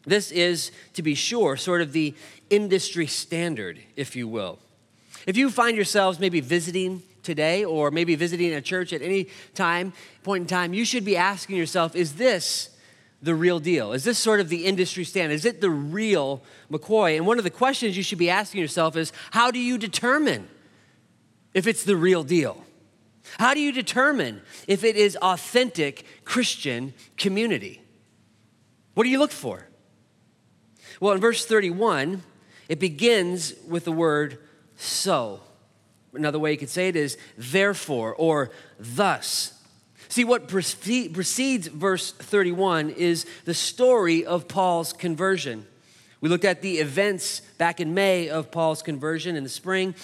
This 0.04 0.31
is, 0.31 0.70
to 0.94 1.02
be 1.02 1.14
sure, 1.14 1.56
sort 1.56 1.82
of 1.82 1.92
the 1.92 2.14
industry 2.49 3.06
standard, 3.06 3.81
if 3.96 4.14
you 4.14 4.28
will. 4.28 4.58
If 5.26 5.37
you 5.37 5.50
find 5.50 5.75
yourselves 5.76 6.20
maybe 6.20 6.40
visiting 6.40 7.02
today 7.26 7.64
or 7.64 7.90
maybe 7.90 8.14
visiting 8.14 8.55
a 8.55 8.62
church 8.62 8.94
at 8.94 9.02
any 9.02 9.28
time, 9.55 9.93
point 10.23 10.43
in 10.43 10.46
time, 10.46 10.73
you 10.73 10.87
should 10.87 11.05
be 11.05 11.17
asking 11.17 11.56
yourself, 11.56 11.94
is 11.94 12.14
this 12.14 12.70
the 13.20 13.34
real 13.34 13.58
deal? 13.58 13.93
Is 13.93 14.05
this 14.05 14.19
sort 14.19 14.40
of 14.40 14.49
the 14.49 14.64
industry 14.64 15.05
standard? 15.05 15.34
Is 15.34 15.44
it 15.44 15.61
the 15.61 15.70
real 15.70 16.43
McCoy? 16.70 17.17
And 17.17 17.26
one 17.26 17.38
of 17.38 17.44
the 17.44 17.50
questions 17.50 17.96
you 17.96 18.02
should 18.02 18.19
be 18.19 18.31
asking 18.31 18.61
yourself 18.61 18.96
is, 18.96 19.12
how 19.32 19.50
do 19.50 19.58
you 19.58 19.76
determine 19.76 20.49
if 21.52 21.67
it's 21.67 21.84
the 21.84 21.96
real 21.96 22.23
deal? 22.23 22.64
How 23.38 23.55
do 23.55 23.61
you 23.61 23.73
determine 23.73 24.40
if 24.69 24.84
it 24.84 24.96
is 24.96 25.17
authentic 25.20 26.05
Christian 26.25 26.94
community? 27.17 27.82
What 28.94 29.05
do 29.05 29.11
you 29.11 29.19
look 29.19 29.32
for? 29.32 29.67
Well, 31.00 31.12
in 31.12 31.20
verse 31.20 31.44
31, 31.44 32.23
it 32.69 32.78
begins 32.78 33.55
with 33.69 33.84
the 33.84 33.93
word 33.93 34.38
so. 34.76 35.40
Another 36.12 36.38
way 36.38 36.52
you 36.52 36.58
could 36.58 36.70
say 36.70 36.88
it 36.88 36.96
is 36.96 37.18
therefore 37.36 38.14
or 38.14 38.50
thus. 38.78 39.52
See, 40.08 40.24
what 40.24 40.48
precedes 40.48 41.66
verse 41.66 42.12
31 42.12 42.90
is 42.90 43.26
the 43.44 43.54
story 43.54 44.24
of 44.24 44.48
Paul's 44.48 44.92
conversion. 44.92 45.66
We 46.20 46.28
looked 46.28 46.44
at 46.44 46.62
the 46.62 46.78
events 46.78 47.40
back 47.58 47.80
in 47.80 47.92
May 47.92 48.28
of 48.28 48.50
Paul's 48.50 48.82
conversion 48.82 49.36
in 49.36 49.42
the 49.42 49.50
spring. 49.50 49.94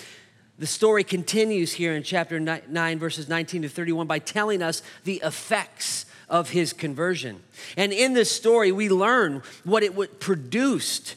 The 0.59 0.67
story 0.67 1.05
continues 1.05 1.73
here 1.73 1.95
in 1.95 2.03
chapter 2.03 2.39
9, 2.39 2.99
verses 2.99 3.29
19 3.29 3.63
to 3.63 3.69
31, 3.69 4.07
by 4.07 4.19
telling 4.19 4.63
us 4.63 4.83
the 5.05 5.23
effects 5.25 6.07
of 6.29 6.51
his 6.51 6.73
conversion. 6.73 7.43
And 7.77 7.93
in 7.93 8.13
this 8.13 8.31
story, 8.31 8.73
we 8.73 8.89
learn 8.89 9.43
what 9.65 9.83
it 9.83 10.21
produced 10.21 11.17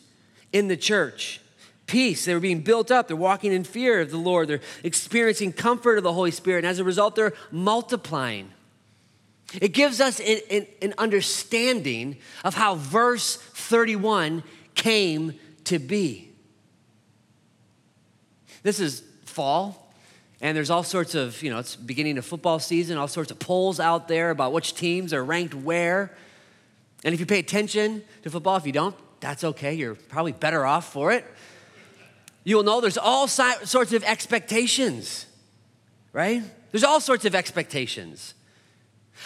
in 0.54 0.68
the 0.68 0.78
church 0.78 1.42
peace. 1.88 2.26
They're 2.26 2.40
being 2.40 2.62
built 2.62 2.92
up. 2.92 3.08
They're 3.08 3.16
walking 3.16 3.52
in 3.52 3.64
fear 3.64 4.02
of 4.02 4.12
the 4.12 4.18
Lord. 4.18 4.48
They're 4.48 4.62
experiencing 4.84 5.54
comfort 5.54 5.98
of 5.98 6.04
the 6.04 6.14
Holy 6.14 6.32
Spirit. 6.32 6.60
And 6.60 6.68
as 6.68 6.80
a 6.80 6.84
result, 6.84 7.16
they're 7.16 7.34
multiplying. 7.52 8.52
It 9.62 9.70
gives 9.70 10.02
us 10.02 10.20
an, 10.20 10.40
an, 10.50 10.68
an 10.82 10.94
understanding 10.98 12.18
of 12.44 12.56
how 12.56 12.76
verse 12.76 13.36
31 13.36 14.44
came 14.74 15.34
to 15.66 15.80
be. 15.80 16.32
This 18.64 18.80
is 18.80 19.04
fall, 19.26 19.94
and 20.42 20.58
there's 20.58 20.72
all 20.72 20.84
sorts 20.84 21.14
of, 21.14 21.42
you 21.44 21.52
know, 21.52 21.60
it's 21.60 21.76
beginning 21.76 22.18
of 22.18 22.26
football 22.26 22.58
season, 22.58 22.98
all 22.98 23.08
sorts 23.08 23.30
of 23.30 23.38
polls 23.38 23.80
out 23.80 24.08
there 24.08 24.32
about 24.32 24.52
which 24.52 24.74
teams 24.74 25.14
are 25.14 25.24
ranked 25.24 25.54
where. 25.54 26.12
And 27.04 27.14
if 27.14 27.20
you 27.20 27.28
pay 27.28 27.38
attention 27.38 28.04
to 28.24 28.32
football, 28.32 28.58
if 28.58 28.66
you 28.66 28.72
don't, 28.72 28.96
that's 29.20 29.44
okay. 29.44 29.76
You're 29.76 29.94
probably 29.94 30.32
better 30.32 30.66
off 30.66 30.92
for 30.92 31.12
it 31.12 31.26
you'll 32.46 32.64
know 32.64 32.80
there's 32.80 32.98
all 32.98 33.28
si- 33.28 33.66
sorts 33.66 33.92
of 33.92 34.06
expectations, 34.06 35.26
right? 36.14 36.42
There's 36.72 36.86
all 36.86 37.02
sorts 37.02 37.26
of 37.26 37.36
expectations. 37.36 38.34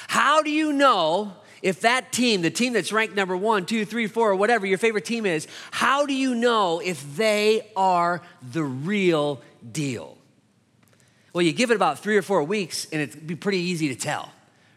How 0.07 0.41
do 0.41 0.49
you 0.49 0.73
know 0.73 1.33
if 1.61 1.81
that 1.81 2.11
team, 2.11 2.41
the 2.41 2.49
team 2.49 2.73
that's 2.73 2.91
ranked 2.91 3.15
number 3.15 3.35
one, 3.35 3.65
two, 3.65 3.85
three, 3.85 4.07
four, 4.07 4.31
or 4.31 4.35
whatever 4.35 4.65
your 4.65 4.77
favorite 4.77 5.05
team 5.05 5.25
is, 5.25 5.47
how 5.71 6.05
do 6.05 6.13
you 6.13 6.33
know 6.33 6.79
if 6.79 7.15
they 7.15 7.69
are 7.75 8.21
the 8.51 8.63
real 8.63 9.41
deal? 9.71 10.17
Well, 11.33 11.41
you 11.41 11.51
give 11.51 11.71
it 11.71 11.75
about 11.75 11.99
three 11.99 12.17
or 12.17 12.21
four 12.21 12.43
weeks 12.43 12.87
and 12.91 13.01
it'd 13.01 13.27
be 13.27 13.35
pretty 13.35 13.59
easy 13.59 13.89
to 13.89 13.95
tell, 13.95 14.31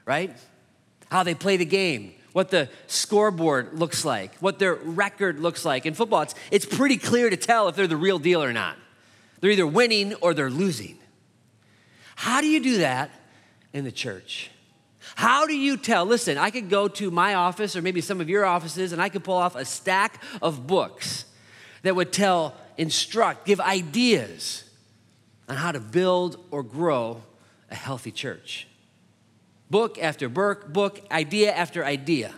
right? 0.04 0.36
How 1.10 1.22
they 1.22 1.34
play 1.34 1.56
the 1.56 1.64
game, 1.64 2.14
what 2.32 2.50
the 2.50 2.68
scoreboard 2.86 3.78
looks 3.78 4.04
like, 4.04 4.34
what 4.36 4.58
their 4.58 4.74
record 4.74 5.38
looks 5.38 5.64
like. 5.64 5.86
In 5.86 5.94
football, 5.94 6.22
it's, 6.22 6.34
it's 6.50 6.64
pretty 6.64 6.96
clear 6.96 7.28
to 7.28 7.36
tell 7.36 7.68
if 7.68 7.76
they're 7.76 7.86
the 7.86 7.96
real 7.96 8.18
deal 8.18 8.42
or 8.42 8.52
not. 8.52 8.76
They're 9.40 9.50
either 9.50 9.66
winning 9.66 10.14
or 10.14 10.34
they're 10.34 10.50
losing. 10.50 10.98
How 12.14 12.40
do 12.40 12.46
you 12.46 12.60
do 12.60 12.78
that 12.78 13.10
in 13.72 13.84
the 13.84 13.92
church? 13.92 14.50
How 15.14 15.46
do 15.46 15.54
you 15.54 15.76
tell? 15.76 16.06
Listen, 16.06 16.38
I 16.38 16.50
could 16.50 16.70
go 16.70 16.88
to 16.88 17.10
my 17.10 17.34
office 17.34 17.76
or 17.76 17.82
maybe 17.82 18.00
some 18.00 18.20
of 18.20 18.28
your 18.28 18.44
offices 18.44 18.92
and 18.92 19.02
I 19.02 19.08
could 19.08 19.24
pull 19.24 19.36
off 19.36 19.56
a 19.56 19.64
stack 19.64 20.22
of 20.40 20.66
books 20.66 21.24
that 21.82 21.96
would 21.96 22.12
tell, 22.12 22.54
instruct, 22.78 23.44
give 23.44 23.60
ideas 23.60 24.64
on 25.48 25.56
how 25.56 25.72
to 25.72 25.80
build 25.80 26.42
or 26.50 26.62
grow 26.62 27.22
a 27.70 27.74
healthy 27.74 28.12
church. 28.12 28.68
Book 29.72 29.98
after 29.98 30.28
book, 30.28 30.70
book, 30.70 31.00
idea 31.10 31.50
after 31.50 31.82
idea. 31.82 32.34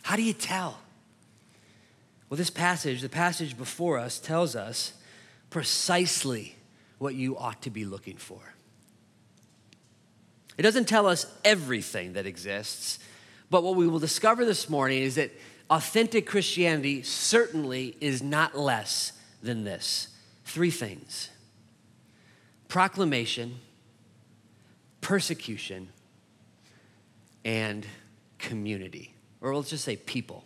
How 0.00 0.16
do 0.16 0.22
you 0.22 0.32
tell? 0.32 0.78
Well, 2.30 2.38
this 2.38 2.48
passage, 2.48 3.02
the 3.02 3.10
passage 3.10 3.58
before 3.58 3.98
us, 3.98 4.18
tells 4.18 4.56
us 4.56 4.94
precisely 5.50 6.56
what 6.96 7.14
you 7.14 7.36
ought 7.36 7.60
to 7.60 7.68
be 7.68 7.84
looking 7.84 8.16
for. 8.16 8.54
It 10.56 10.62
doesn't 10.62 10.88
tell 10.88 11.06
us 11.06 11.26
everything 11.44 12.14
that 12.14 12.24
exists, 12.24 12.98
but 13.50 13.62
what 13.62 13.76
we 13.76 13.86
will 13.86 13.98
discover 13.98 14.46
this 14.46 14.70
morning 14.70 15.02
is 15.02 15.16
that 15.16 15.30
authentic 15.68 16.26
Christianity 16.26 17.02
certainly 17.02 17.98
is 18.00 18.22
not 18.22 18.56
less 18.56 19.12
than 19.42 19.64
this 19.64 20.08
three 20.46 20.70
things 20.70 21.28
proclamation, 22.66 23.60
persecution, 25.04 25.86
and 27.44 27.86
community. 28.38 29.14
Or 29.42 29.54
let's 29.54 29.68
just 29.68 29.84
say 29.84 29.96
people 29.96 30.44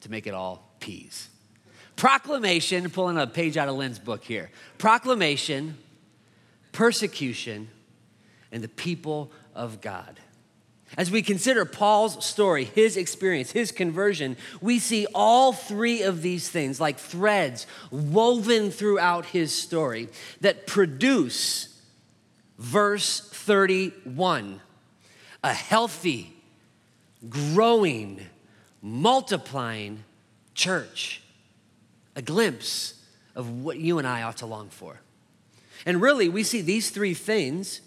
to 0.00 0.10
make 0.10 0.26
it 0.26 0.34
all 0.34 0.74
P's. 0.80 1.28
Proclamation, 1.94 2.90
pulling 2.90 3.18
a 3.18 3.28
page 3.28 3.56
out 3.56 3.68
of 3.68 3.76
Lynn's 3.76 4.00
book 4.00 4.24
here. 4.24 4.50
Proclamation, 4.78 5.78
persecution, 6.72 7.68
and 8.50 8.64
the 8.64 8.68
people 8.68 9.30
of 9.54 9.80
God. 9.80 10.18
As 10.96 11.08
we 11.08 11.22
consider 11.22 11.64
Paul's 11.64 12.26
story, 12.26 12.64
his 12.64 12.96
experience, 12.96 13.52
his 13.52 13.70
conversion, 13.70 14.36
we 14.60 14.80
see 14.80 15.06
all 15.14 15.52
three 15.52 16.02
of 16.02 16.20
these 16.20 16.48
things 16.48 16.80
like 16.80 16.98
threads 16.98 17.64
woven 17.92 18.72
throughout 18.72 19.26
his 19.26 19.54
story 19.54 20.08
that 20.40 20.66
produce 20.66 21.69
verse 22.60 23.20
31 23.20 24.60
a 25.42 25.54
healthy, 25.54 26.36
growing, 27.30 28.20
multiplying 28.82 30.04
church. 30.54 31.22
A 32.14 32.20
glimpse 32.20 33.02
of 33.34 33.62
what 33.62 33.78
you 33.78 33.98
and 33.98 34.06
I 34.06 34.20
ought 34.20 34.36
to 34.38 34.46
long 34.46 34.68
for. 34.68 35.00
And 35.86 36.02
really, 36.02 36.28
we 36.28 36.42
see 36.42 36.60
these 36.60 36.90
three 36.90 37.14
things 37.14 37.80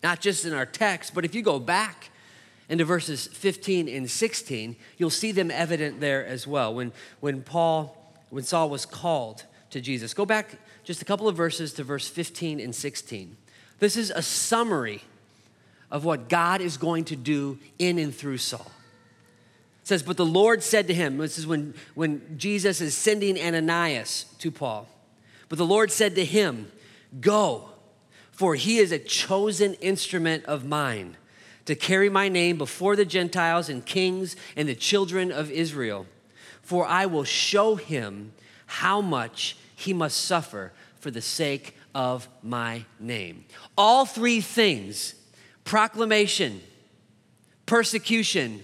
not 0.00 0.20
just 0.20 0.44
in 0.44 0.52
our 0.52 0.66
text, 0.66 1.12
but 1.12 1.24
if 1.24 1.34
you 1.34 1.42
go 1.42 1.58
back 1.58 2.10
into 2.68 2.84
verses 2.84 3.26
15 3.26 3.88
and 3.88 4.08
16, 4.08 4.76
you'll 4.96 5.10
see 5.10 5.32
them 5.32 5.50
evident 5.50 5.98
there 5.98 6.24
as 6.24 6.46
well. 6.46 6.72
When, 6.72 6.92
when 7.18 7.42
Paul, 7.42 7.96
when 8.30 8.44
Saul 8.44 8.70
was 8.70 8.86
called 8.86 9.42
to 9.70 9.80
Jesus, 9.80 10.14
go 10.14 10.24
back 10.24 10.50
just 10.84 11.02
a 11.02 11.04
couple 11.04 11.26
of 11.26 11.34
verses 11.34 11.72
to 11.72 11.82
verse 11.82 12.06
15 12.06 12.60
and 12.60 12.72
16. 12.72 13.36
This 13.78 13.96
is 13.96 14.10
a 14.10 14.22
summary 14.22 15.02
of 15.90 16.04
what 16.04 16.28
God 16.28 16.60
is 16.60 16.76
going 16.76 17.04
to 17.06 17.16
do 17.16 17.58
in 17.78 17.98
and 17.98 18.14
through 18.14 18.38
Saul. 18.38 18.70
It 19.82 19.88
says, 19.88 20.02
But 20.02 20.16
the 20.16 20.26
Lord 20.26 20.62
said 20.62 20.86
to 20.88 20.94
him, 20.94 21.18
this 21.18 21.38
is 21.38 21.46
when, 21.46 21.74
when 21.94 22.38
Jesus 22.38 22.80
is 22.80 22.94
sending 22.94 23.40
Ananias 23.40 24.26
to 24.38 24.50
Paul. 24.50 24.88
But 25.48 25.58
the 25.58 25.66
Lord 25.66 25.90
said 25.90 26.14
to 26.16 26.24
him, 26.24 26.70
Go 27.20 27.70
for 28.38 28.54
he 28.54 28.78
is 28.78 28.92
a 28.92 29.00
chosen 29.00 29.74
instrument 29.80 30.44
of 30.44 30.64
mine 30.64 31.16
to 31.64 31.74
carry 31.74 32.08
my 32.08 32.28
name 32.28 32.56
before 32.56 32.94
the 32.94 33.04
Gentiles 33.04 33.68
and 33.68 33.84
kings 33.84 34.36
and 34.54 34.68
the 34.68 34.76
children 34.76 35.32
of 35.32 35.50
Israel. 35.50 36.06
For 36.62 36.86
I 36.86 37.06
will 37.06 37.24
show 37.24 37.74
him 37.74 38.32
how 38.66 39.00
much 39.00 39.56
he 39.74 39.92
must 39.92 40.18
suffer 40.18 40.70
for 41.00 41.10
the 41.10 41.20
sake 41.20 41.76
of 41.98 42.28
my 42.44 42.84
name. 43.00 43.44
All 43.76 44.06
three 44.06 44.40
things 44.40 45.16
proclamation, 45.64 46.60
persecution, 47.66 48.62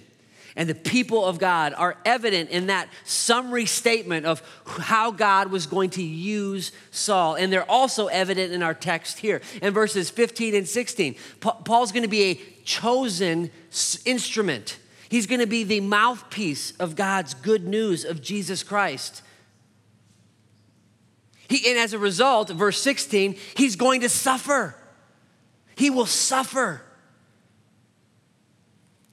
and 0.55 0.69
the 0.69 0.75
people 0.75 1.25
of 1.25 1.41
God 1.41 1.75
are 1.77 1.97
evident 2.05 2.51
in 2.51 2.69
that 2.69 2.89
summary 3.05 3.67
statement 3.67 4.25
of 4.25 4.41
how 4.65 5.11
God 5.11 5.51
was 5.51 5.67
going 5.67 5.91
to 5.91 6.03
use 6.03 6.71
Saul. 6.93 7.35
And 7.35 7.53
they're 7.53 7.69
also 7.69 8.07
evident 8.07 8.53
in 8.53 8.63
our 8.63 8.73
text 8.73 9.19
here 9.19 9.43
in 9.61 9.75
verses 9.75 10.11
15 10.11 10.55
and 10.55 10.69
16. 10.69 11.17
Paul's 11.41 11.91
going 11.91 12.05
to 12.05 12.09
be 12.09 12.23
a 12.23 12.41
chosen 12.65 13.51
instrument, 14.05 14.79
he's 15.09 15.27
going 15.27 15.41
to 15.41 15.47
be 15.47 15.65
the 15.65 15.81
mouthpiece 15.81 16.71
of 16.79 16.95
God's 16.95 17.35
good 17.35 17.67
news 17.67 18.05
of 18.05 18.23
Jesus 18.23 18.63
Christ. 18.63 19.24
He, 21.55 21.71
and 21.71 21.79
as 21.79 21.93
a 21.93 21.99
result, 22.01 22.51
verse 22.51 22.81
16, 22.83 23.37
he's 23.57 23.77
going 23.77 24.01
to 24.01 24.09
suffer. 24.09 24.75
He 25.77 25.89
will 25.89 26.07
suffer. 26.07 26.83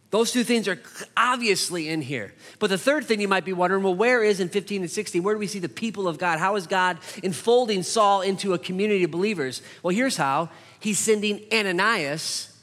Those 0.10 0.32
two 0.32 0.44
things 0.44 0.68
are 0.68 0.80
obviously 1.16 1.88
in 1.88 2.02
here. 2.02 2.34
But 2.58 2.72
the 2.72 2.80
third 2.80 3.06
thing 3.06 3.22
you 3.22 3.28
might 3.28 3.46
be 3.46 3.54
wondering 3.54 3.84
well, 3.84 3.94
where 3.94 4.24
is 4.24 4.40
in 4.40 4.50
15 4.50 4.82
and 4.82 4.90
16? 4.90 5.22
Where 5.22 5.36
do 5.36 5.40
we 5.40 5.46
see 5.46 5.60
the 5.60 5.70
people 5.70 6.08
of 6.08 6.18
God? 6.18 6.40
How 6.40 6.56
is 6.56 6.66
God 6.66 6.98
enfolding 7.22 7.84
Saul 7.84 8.22
into 8.22 8.56
a 8.56 8.58
community 8.58 9.04
of 9.04 9.12
believers? 9.12 9.62
Well, 9.84 9.94
here's 9.94 10.18
how 10.18 10.50
He's 10.80 10.98
sending 10.98 11.42
Ananias, 11.54 12.58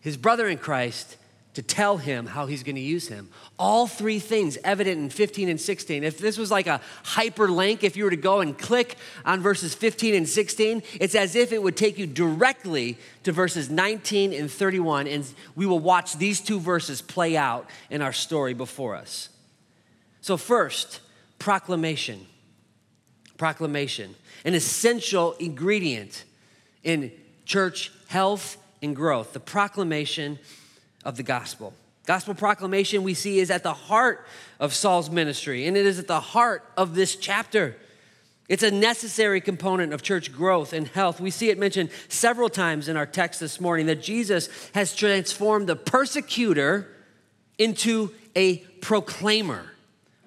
his 0.00 0.16
brother 0.16 0.48
in 0.48 0.56
Christ, 0.56 1.18
to 1.58 1.62
tell 1.62 1.96
him 1.96 2.24
how 2.24 2.46
he's 2.46 2.62
going 2.62 2.76
to 2.76 2.80
use 2.80 3.08
him. 3.08 3.28
All 3.58 3.88
three 3.88 4.20
things 4.20 4.56
evident 4.62 5.00
in 5.00 5.10
15 5.10 5.48
and 5.48 5.60
16. 5.60 6.04
If 6.04 6.18
this 6.18 6.38
was 6.38 6.52
like 6.52 6.68
a 6.68 6.80
hyperlink, 7.02 7.82
if 7.82 7.96
you 7.96 8.04
were 8.04 8.10
to 8.10 8.16
go 8.16 8.38
and 8.38 8.56
click 8.56 8.94
on 9.24 9.40
verses 9.40 9.74
15 9.74 10.14
and 10.14 10.28
16, 10.28 10.84
it's 11.00 11.16
as 11.16 11.34
if 11.34 11.50
it 11.50 11.60
would 11.60 11.76
take 11.76 11.98
you 11.98 12.06
directly 12.06 12.96
to 13.24 13.32
verses 13.32 13.70
19 13.70 14.32
and 14.32 14.48
31, 14.48 15.08
and 15.08 15.26
we 15.56 15.66
will 15.66 15.80
watch 15.80 16.16
these 16.16 16.40
two 16.40 16.60
verses 16.60 17.02
play 17.02 17.36
out 17.36 17.68
in 17.90 18.02
our 18.02 18.12
story 18.12 18.54
before 18.54 18.94
us. 18.94 19.28
So, 20.20 20.36
first, 20.36 21.00
proclamation. 21.40 22.24
Proclamation, 23.36 24.14
an 24.44 24.54
essential 24.54 25.32
ingredient 25.40 26.22
in 26.84 27.10
church 27.46 27.90
health 28.06 28.58
and 28.80 28.94
growth. 28.94 29.32
The 29.32 29.40
proclamation 29.40 30.38
of 31.08 31.16
the 31.16 31.22
gospel. 31.22 31.72
Gospel 32.04 32.34
proclamation 32.34 33.02
we 33.02 33.14
see 33.14 33.38
is 33.38 33.50
at 33.50 33.62
the 33.62 33.72
heart 33.72 34.26
of 34.60 34.74
Saul's 34.74 35.08
ministry, 35.08 35.66
and 35.66 35.74
it 35.74 35.86
is 35.86 35.98
at 35.98 36.06
the 36.06 36.20
heart 36.20 36.62
of 36.76 36.94
this 36.94 37.16
chapter. 37.16 37.76
It's 38.46 38.62
a 38.62 38.70
necessary 38.70 39.40
component 39.40 39.94
of 39.94 40.02
church 40.02 40.30
growth 40.30 40.74
and 40.74 40.86
health. 40.86 41.18
We 41.18 41.30
see 41.30 41.48
it 41.48 41.58
mentioned 41.58 41.88
several 42.08 42.50
times 42.50 42.88
in 42.88 42.98
our 42.98 43.06
text 43.06 43.40
this 43.40 43.58
morning 43.58 43.86
that 43.86 44.02
Jesus 44.02 44.50
has 44.74 44.94
transformed 44.94 45.66
the 45.66 45.76
persecutor 45.76 46.94
into 47.56 48.12
a 48.36 48.58
proclaimer. 48.82 49.64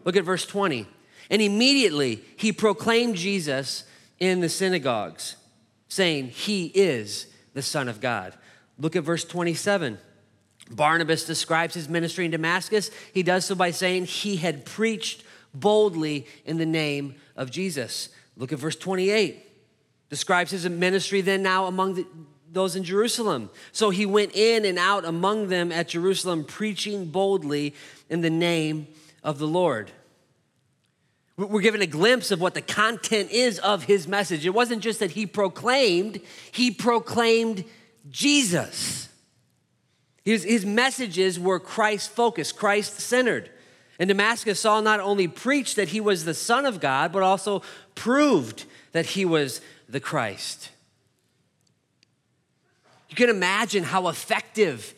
Look 0.03 0.15
at 0.15 0.23
verse 0.23 0.47
20. 0.47 0.87
And 1.29 1.43
immediately 1.43 2.23
he 2.37 2.51
proclaimed 2.51 3.17
Jesus 3.17 3.83
in 4.19 4.39
the 4.39 4.49
synagogues, 4.49 5.35
saying, 5.89 6.29
He 6.29 6.71
is 6.73 7.27
the 7.53 7.61
Son 7.61 7.87
of 7.87 8.01
God. 8.01 8.33
Look 8.79 8.95
at 8.95 9.03
verse 9.03 9.23
27. 9.23 9.99
Barnabas 10.69 11.25
describes 11.25 11.73
his 11.73 11.89
ministry 11.89 12.25
in 12.25 12.31
Damascus. 12.31 12.91
He 13.13 13.23
does 13.23 13.45
so 13.45 13.55
by 13.55 13.71
saying 13.71 14.05
he 14.05 14.37
had 14.37 14.65
preached 14.65 15.23
boldly 15.53 16.27
in 16.45 16.57
the 16.57 16.65
name 16.65 17.15
of 17.35 17.51
Jesus. 17.51 18.09
Look 18.37 18.53
at 18.53 18.59
verse 18.59 18.75
28. 18.75 19.45
Describes 20.09 20.51
his 20.51 20.67
ministry 20.67 21.21
then 21.21 21.43
now 21.43 21.65
among 21.65 21.95
the, 21.95 22.05
those 22.51 22.75
in 22.75 22.83
Jerusalem. 22.83 23.49
So 23.71 23.89
he 23.89 24.05
went 24.05 24.35
in 24.35 24.65
and 24.65 24.77
out 24.77 25.05
among 25.05 25.47
them 25.47 25.71
at 25.71 25.89
Jerusalem, 25.89 26.43
preaching 26.43 27.05
boldly 27.05 27.73
in 28.09 28.21
the 28.21 28.29
name 28.29 28.87
of 29.23 29.39
the 29.39 29.47
Lord. 29.47 29.91
We're 31.37 31.61
given 31.61 31.81
a 31.81 31.87
glimpse 31.87 32.29
of 32.29 32.41
what 32.41 32.53
the 32.53 32.61
content 32.61 33.31
is 33.31 33.57
of 33.59 33.83
his 33.83 34.07
message. 34.07 34.45
It 34.45 34.51
wasn't 34.51 34.83
just 34.83 34.99
that 34.99 35.11
he 35.11 35.25
proclaimed, 35.25 36.19
he 36.51 36.71
proclaimed 36.71 37.63
Jesus. 38.09 39.07
His, 40.23 40.43
his 40.43 40.65
messages 40.65 41.39
were 41.39 41.59
Christ 41.59 42.11
focused, 42.11 42.57
Christ 42.57 42.99
centered. 42.99 43.49
And 43.99 44.07
Damascus, 44.07 44.59
Saul 44.59 44.81
not 44.81 44.99
only 44.99 45.27
preached 45.27 45.75
that 45.75 45.89
he 45.89 46.01
was 46.01 46.25
the 46.25 46.33
Son 46.33 46.65
of 46.65 46.79
God, 46.79 47.11
but 47.11 47.23
also 47.23 47.61
proved 47.95 48.65
that 48.93 49.05
he 49.07 49.25
was 49.25 49.61
the 49.89 49.99
Christ. 49.99 50.69
You 53.09 53.15
can 53.15 53.29
imagine 53.29 53.83
how 53.83 54.07
effective 54.07 54.93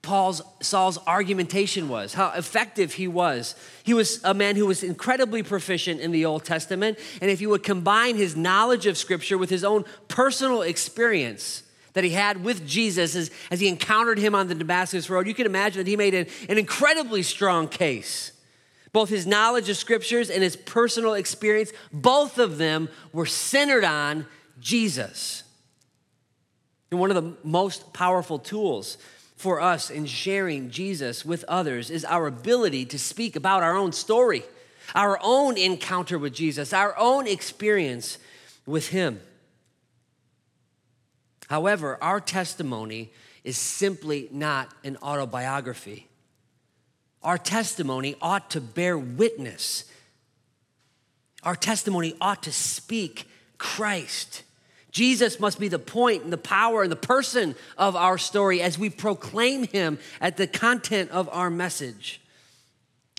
Paul's 0.00 0.40
Saul's 0.60 0.98
argumentation 1.06 1.88
was, 1.88 2.14
how 2.14 2.32
effective 2.32 2.94
he 2.94 3.08
was. 3.08 3.54
He 3.82 3.92
was 3.92 4.22
a 4.24 4.32
man 4.32 4.56
who 4.56 4.64
was 4.64 4.82
incredibly 4.82 5.42
proficient 5.42 6.00
in 6.00 6.12
the 6.12 6.24
Old 6.24 6.44
Testament, 6.44 6.98
and 7.20 7.30
if 7.30 7.40
you 7.40 7.50
would 7.50 7.62
combine 7.62 8.16
his 8.16 8.36
knowledge 8.36 8.86
of 8.86 8.96
Scripture 8.96 9.36
with 9.36 9.50
his 9.50 9.64
own 9.64 9.84
personal 10.06 10.62
experience, 10.62 11.64
that 11.94 12.04
he 12.04 12.10
had 12.10 12.44
with 12.44 12.66
Jesus 12.66 13.16
as, 13.16 13.30
as 13.50 13.60
he 13.60 13.68
encountered 13.68 14.18
him 14.18 14.34
on 14.34 14.48
the 14.48 14.54
Damascus 14.54 15.08
Road, 15.10 15.26
you 15.26 15.34
can 15.34 15.46
imagine 15.46 15.82
that 15.82 15.90
he 15.90 15.96
made 15.96 16.14
an, 16.14 16.26
an 16.48 16.58
incredibly 16.58 17.22
strong 17.22 17.68
case 17.68 18.32
Both 18.92 19.10
his 19.10 19.26
knowledge 19.26 19.68
of 19.68 19.76
scriptures 19.76 20.30
and 20.30 20.42
his 20.42 20.56
personal 20.56 21.14
experience, 21.14 21.72
both 21.92 22.38
of 22.38 22.58
them 22.58 22.88
were 23.12 23.26
centered 23.26 23.84
on 23.84 24.26
Jesus. 24.60 25.44
And 26.90 26.98
one 26.98 27.10
of 27.10 27.22
the 27.22 27.36
most 27.44 27.92
powerful 27.92 28.38
tools 28.38 28.96
for 29.36 29.60
us 29.60 29.90
in 29.90 30.06
sharing 30.06 30.70
Jesus 30.70 31.24
with 31.24 31.44
others 31.46 31.90
is 31.90 32.04
our 32.04 32.26
ability 32.26 32.86
to 32.86 32.98
speak 32.98 33.36
about 33.36 33.62
our 33.62 33.76
own 33.76 33.92
story, 33.92 34.42
our 34.94 35.18
own 35.22 35.56
encounter 35.56 36.18
with 36.18 36.32
Jesus, 36.34 36.72
our 36.72 36.96
own 36.98 37.26
experience 37.26 38.18
with 38.66 38.88
him. 38.88 39.20
However, 41.48 41.98
our 42.02 42.20
testimony 42.20 43.10
is 43.44 43.56
simply 43.56 44.28
not 44.30 44.72
an 44.84 44.96
autobiography. 45.02 46.08
Our 47.22 47.38
testimony 47.38 48.16
ought 48.20 48.50
to 48.50 48.60
bear 48.60 48.96
witness. 48.96 49.84
Our 51.42 51.56
testimony 51.56 52.14
ought 52.20 52.42
to 52.44 52.52
speak 52.52 53.28
Christ. 53.56 54.44
Jesus 54.90 55.38
must 55.38 55.58
be 55.58 55.68
the 55.68 55.78
point 55.78 56.24
and 56.24 56.32
the 56.32 56.38
power 56.38 56.82
and 56.82 56.92
the 56.92 56.96
person 56.96 57.54
of 57.76 57.96
our 57.96 58.18
story 58.18 58.62
as 58.62 58.78
we 58.78 58.90
proclaim 58.90 59.66
him 59.66 59.98
at 60.20 60.36
the 60.36 60.46
content 60.46 61.10
of 61.10 61.28
our 61.30 61.50
message. 61.50 62.20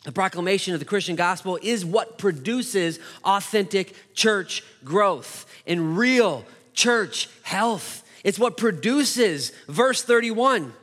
The 0.03 0.11
proclamation 0.11 0.73
of 0.73 0.79
the 0.79 0.85
Christian 0.85 1.15
gospel 1.15 1.59
is 1.61 1.85
what 1.85 2.17
produces 2.17 2.99
authentic 3.23 3.95
church 4.13 4.63
growth 4.83 5.45
and 5.67 5.97
real 5.97 6.45
church 6.73 7.29
health. 7.43 8.03
It's 8.23 8.39
what 8.39 8.57
produces 8.57 9.51
verse 9.67 10.03
31. 10.03 10.73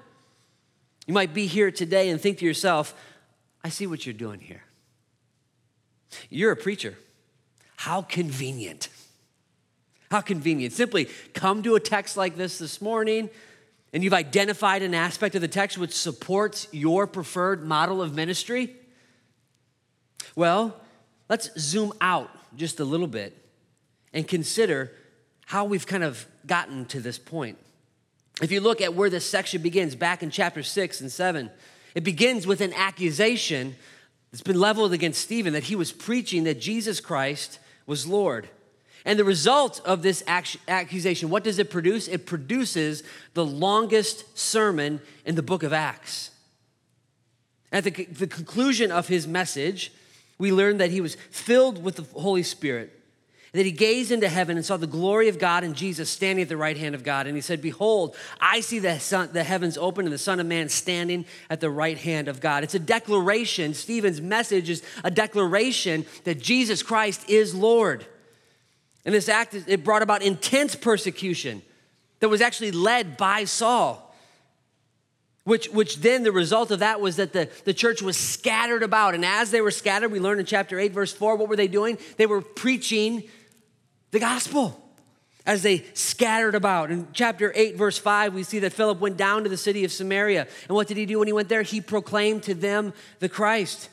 You 1.06 1.14
might 1.14 1.34
be 1.34 1.46
here 1.46 1.70
today 1.70 2.08
and 2.08 2.20
think 2.20 2.38
to 2.38 2.44
yourself, 2.44 2.94
I 3.62 3.68
see 3.68 3.86
what 3.86 4.06
you're 4.06 4.12
doing 4.12 4.40
here. 4.40 4.62
You're 6.30 6.52
a 6.52 6.56
preacher. 6.56 6.96
How 7.76 8.02
convenient. 8.02 8.88
How 10.10 10.20
convenient. 10.20 10.72
Simply 10.72 11.08
come 11.34 11.62
to 11.62 11.74
a 11.74 11.80
text 11.80 12.16
like 12.16 12.36
this 12.36 12.58
this 12.58 12.80
morning, 12.80 13.28
and 13.92 14.02
you've 14.02 14.14
identified 14.14 14.82
an 14.82 14.94
aspect 14.94 15.34
of 15.34 15.40
the 15.40 15.48
text 15.48 15.78
which 15.78 15.92
supports 15.92 16.68
your 16.72 17.06
preferred 17.06 17.64
model 17.64 18.02
of 18.02 18.14
ministry. 18.14 18.76
Well, 20.34 20.76
let's 21.28 21.50
zoom 21.58 21.92
out 22.00 22.30
just 22.56 22.80
a 22.80 22.84
little 22.84 23.06
bit 23.06 23.36
and 24.12 24.26
consider 24.26 24.92
how 25.46 25.64
we've 25.64 25.86
kind 25.86 26.04
of 26.04 26.26
gotten 26.46 26.84
to 26.86 27.00
this 27.00 27.18
point. 27.18 27.56
If 28.42 28.52
you 28.52 28.60
look 28.60 28.82
at 28.82 28.94
where 28.94 29.08
this 29.08 29.28
section 29.28 29.62
begins, 29.62 29.94
back 29.94 30.22
in 30.22 30.30
chapter 30.30 30.62
6 30.62 31.00
and 31.00 31.10
7, 31.10 31.50
it 31.94 32.04
begins 32.04 32.46
with 32.46 32.60
an 32.60 32.74
accusation 32.74 33.76
that's 34.30 34.42
been 34.42 34.60
leveled 34.60 34.92
against 34.92 35.22
Stephen 35.22 35.54
that 35.54 35.64
he 35.64 35.76
was 35.76 35.92
preaching 35.92 36.44
that 36.44 36.60
Jesus 36.60 37.00
Christ 37.00 37.60
was 37.86 38.06
Lord. 38.06 38.48
And 39.04 39.18
the 39.18 39.24
result 39.24 39.80
of 39.84 40.02
this 40.02 40.24
accusation, 40.26 41.30
what 41.30 41.44
does 41.44 41.60
it 41.60 41.70
produce? 41.70 42.08
It 42.08 42.26
produces 42.26 43.04
the 43.34 43.46
longest 43.46 44.36
sermon 44.36 45.00
in 45.24 45.36
the 45.36 45.42
book 45.42 45.62
of 45.62 45.72
Acts. 45.72 46.32
At 47.70 47.84
the, 47.84 47.90
the 47.90 48.26
conclusion 48.26 48.90
of 48.90 49.06
his 49.06 49.28
message, 49.28 49.92
we 50.38 50.50
learn 50.50 50.78
that 50.78 50.90
he 50.90 51.00
was 51.00 51.16
filled 51.30 51.82
with 51.84 51.96
the 51.96 52.20
Holy 52.20 52.42
Spirit 52.42 52.95
that 53.56 53.64
he 53.64 53.72
gazed 53.72 54.12
into 54.12 54.28
heaven 54.28 54.56
and 54.56 54.66
saw 54.66 54.76
the 54.76 54.86
glory 54.86 55.28
of 55.28 55.38
God 55.38 55.64
and 55.64 55.74
Jesus 55.74 56.10
standing 56.10 56.42
at 56.42 56.48
the 56.48 56.56
right 56.56 56.76
hand 56.76 56.94
of 56.94 57.02
God. 57.02 57.26
And 57.26 57.34
he 57.34 57.40
said, 57.40 57.62
Behold, 57.62 58.14
I 58.38 58.60
see 58.60 58.78
the, 58.78 58.98
sun, 58.98 59.30
the 59.32 59.44
heavens 59.44 59.78
open 59.78 60.04
and 60.04 60.12
the 60.12 60.18
Son 60.18 60.40
of 60.40 60.46
Man 60.46 60.68
standing 60.68 61.24
at 61.48 61.60
the 61.60 61.70
right 61.70 61.96
hand 61.96 62.28
of 62.28 62.40
God. 62.40 62.64
It's 62.64 62.74
a 62.74 62.78
declaration. 62.78 63.72
Stephen's 63.72 64.20
message 64.20 64.68
is 64.68 64.82
a 65.04 65.10
declaration 65.10 66.04
that 66.24 66.40
Jesus 66.40 66.82
Christ 66.82 67.30
is 67.30 67.54
Lord. 67.54 68.04
And 69.06 69.14
this 69.14 69.28
act, 69.28 69.54
it 69.54 69.84
brought 69.84 70.02
about 70.02 70.22
intense 70.22 70.74
persecution 70.74 71.62
that 72.20 72.28
was 72.28 72.40
actually 72.40 72.72
led 72.72 73.16
by 73.16 73.44
Saul. 73.44 74.02
Which, 75.44 75.68
which 75.68 75.98
then 75.98 76.24
the 76.24 76.32
result 76.32 76.72
of 76.72 76.80
that 76.80 77.00
was 77.00 77.16
that 77.16 77.32
the, 77.32 77.48
the 77.64 77.72
church 77.72 78.02
was 78.02 78.16
scattered 78.16 78.82
about. 78.82 79.14
And 79.14 79.24
as 79.24 79.52
they 79.52 79.60
were 79.60 79.70
scattered, 79.70 80.10
we 80.10 80.18
learn 80.18 80.40
in 80.40 80.44
chapter 80.44 80.76
8, 80.76 80.92
verse 80.92 81.12
4, 81.12 81.36
what 81.36 81.48
were 81.48 81.54
they 81.54 81.68
doing? 81.68 81.98
They 82.16 82.26
were 82.26 82.42
preaching 82.42 83.22
the 84.16 84.20
gospel 84.20 84.82
as 85.44 85.62
they 85.62 85.84
scattered 85.92 86.54
about. 86.54 86.90
In 86.90 87.06
chapter 87.12 87.52
8, 87.54 87.76
verse 87.76 87.98
5, 87.98 88.32
we 88.32 88.44
see 88.44 88.60
that 88.60 88.72
Philip 88.72 88.98
went 88.98 89.18
down 89.18 89.44
to 89.44 89.50
the 89.50 89.58
city 89.58 89.84
of 89.84 89.92
Samaria. 89.92 90.48
And 90.68 90.74
what 90.74 90.88
did 90.88 90.96
he 90.96 91.04
do 91.04 91.18
when 91.18 91.28
he 91.28 91.34
went 91.34 91.50
there? 91.50 91.60
He 91.60 91.82
proclaimed 91.82 92.42
to 92.44 92.54
them 92.54 92.94
the 93.18 93.28
Christ. 93.28 93.90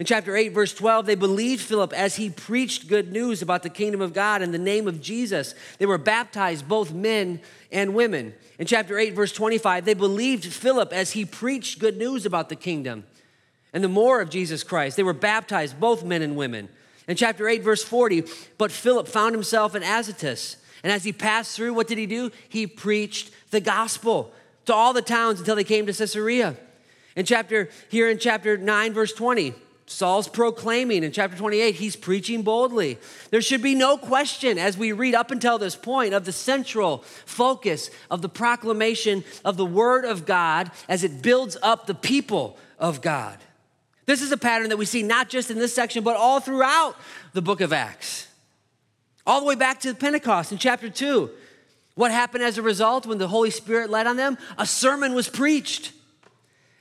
In 0.00 0.06
chapter 0.06 0.36
8, 0.36 0.48
verse 0.48 0.74
12, 0.74 1.06
they 1.06 1.14
believed 1.14 1.62
Philip 1.62 1.92
as 1.92 2.16
he 2.16 2.30
preached 2.30 2.88
good 2.88 3.12
news 3.12 3.42
about 3.42 3.62
the 3.62 3.70
kingdom 3.70 4.00
of 4.00 4.12
God 4.12 4.42
in 4.42 4.50
the 4.50 4.58
name 4.58 4.88
of 4.88 5.00
Jesus. 5.00 5.54
They 5.78 5.86
were 5.86 5.98
baptized, 5.98 6.66
both 6.66 6.92
men 6.92 7.40
and 7.70 7.94
women. 7.94 8.34
In 8.58 8.66
chapter 8.66 8.98
8, 8.98 9.14
verse 9.14 9.32
25, 9.32 9.84
they 9.84 9.94
believed 9.94 10.44
Philip 10.46 10.92
as 10.92 11.12
he 11.12 11.24
preached 11.24 11.78
good 11.78 11.96
news 11.96 12.26
about 12.26 12.48
the 12.48 12.56
kingdom 12.56 13.04
and 13.72 13.84
the 13.84 13.88
more 13.88 14.20
of 14.20 14.30
Jesus 14.30 14.64
Christ. 14.64 14.96
They 14.96 15.04
were 15.04 15.12
baptized, 15.12 15.78
both 15.78 16.02
men 16.02 16.22
and 16.22 16.34
women. 16.34 16.70
In 17.10 17.16
chapter 17.16 17.48
8, 17.48 17.64
verse 17.64 17.82
40, 17.82 18.22
but 18.56 18.70
Philip 18.70 19.08
found 19.08 19.34
himself 19.34 19.74
in 19.74 19.82
Azotus. 19.82 20.58
And 20.84 20.92
as 20.92 21.02
he 21.02 21.12
passed 21.12 21.56
through, 21.56 21.74
what 21.74 21.88
did 21.88 21.98
he 21.98 22.06
do? 22.06 22.30
He 22.48 22.68
preached 22.68 23.32
the 23.50 23.60
gospel 23.60 24.32
to 24.66 24.72
all 24.72 24.92
the 24.92 25.02
towns 25.02 25.40
until 25.40 25.56
they 25.56 25.64
came 25.64 25.86
to 25.86 25.92
Caesarea. 25.92 26.56
In 27.16 27.26
chapter, 27.26 27.68
here 27.88 28.08
in 28.08 28.20
chapter 28.20 28.56
9, 28.56 28.92
verse 28.92 29.12
20, 29.12 29.54
Saul's 29.86 30.28
proclaiming. 30.28 31.02
In 31.02 31.10
chapter 31.10 31.36
28, 31.36 31.74
he's 31.74 31.96
preaching 31.96 32.42
boldly. 32.42 32.96
There 33.30 33.42
should 33.42 33.60
be 33.60 33.74
no 33.74 33.98
question 33.98 34.56
as 34.56 34.78
we 34.78 34.92
read 34.92 35.16
up 35.16 35.32
until 35.32 35.58
this 35.58 35.74
point 35.74 36.14
of 36.14 36.24
the 36.24 36.32
central 36.32 36.98
focus 37.26 37.90
of 38.08 38.22
the 38.22 38.28
proclamation 38.28 39.24
of 39.44 39.56
the 39.56 39.66
word 39.66 40.04
of 40.04 40.26
God 40.26 40.70
as 40.88 41.02
it 41.02 41.22
builds 41.22 41.56
up 41.60 41.88
the 41.88 41.94
people 41.94 42.56
of 42.78 43.02
God. 43.02 43.36
This 44.10 44.22
is 44.22 44.32
a 44.32 44.36
pattern 44.36 44.70
that 44.70 44.76
we 44.76 44.86
see 44.86 45.04
not 45.04 45.28
just 45.28 45.52
in 45.52 45.60
this 45.60 45.72
section, 45.72 46.02
but 46.02 46.16
all 46.16 46.40
throughout 46.40 46.96
the 47.32 47.40
book 47.40 47.60
of 47.60 47.72
Acts. 47.72 48.26
All 49.24 49.38
the 49.38 49.46
way 49.46 49.54
back 49.54 49.78
to 49.82 49.94
Pentecost 49.94 50.50
in 50.50 50.58
chapter 50.58 50.90
2. 50.90 51.30
What 51.94 52.10
happened 52.10 52.42
as 52.42 52.58
a 52.58 52.62
result 52.62 53.06
when 53.06 53.18
the 53.18 53.28
Holy 53.28 53.50
Spirit 53.50 53.88
led 53.88 54.08
on 54.08 54.16
them? 54.16 54.36
A 54.58 54.66
sermon 54.66 55.14
was 55.14 55.28
preached. 55.28 55.92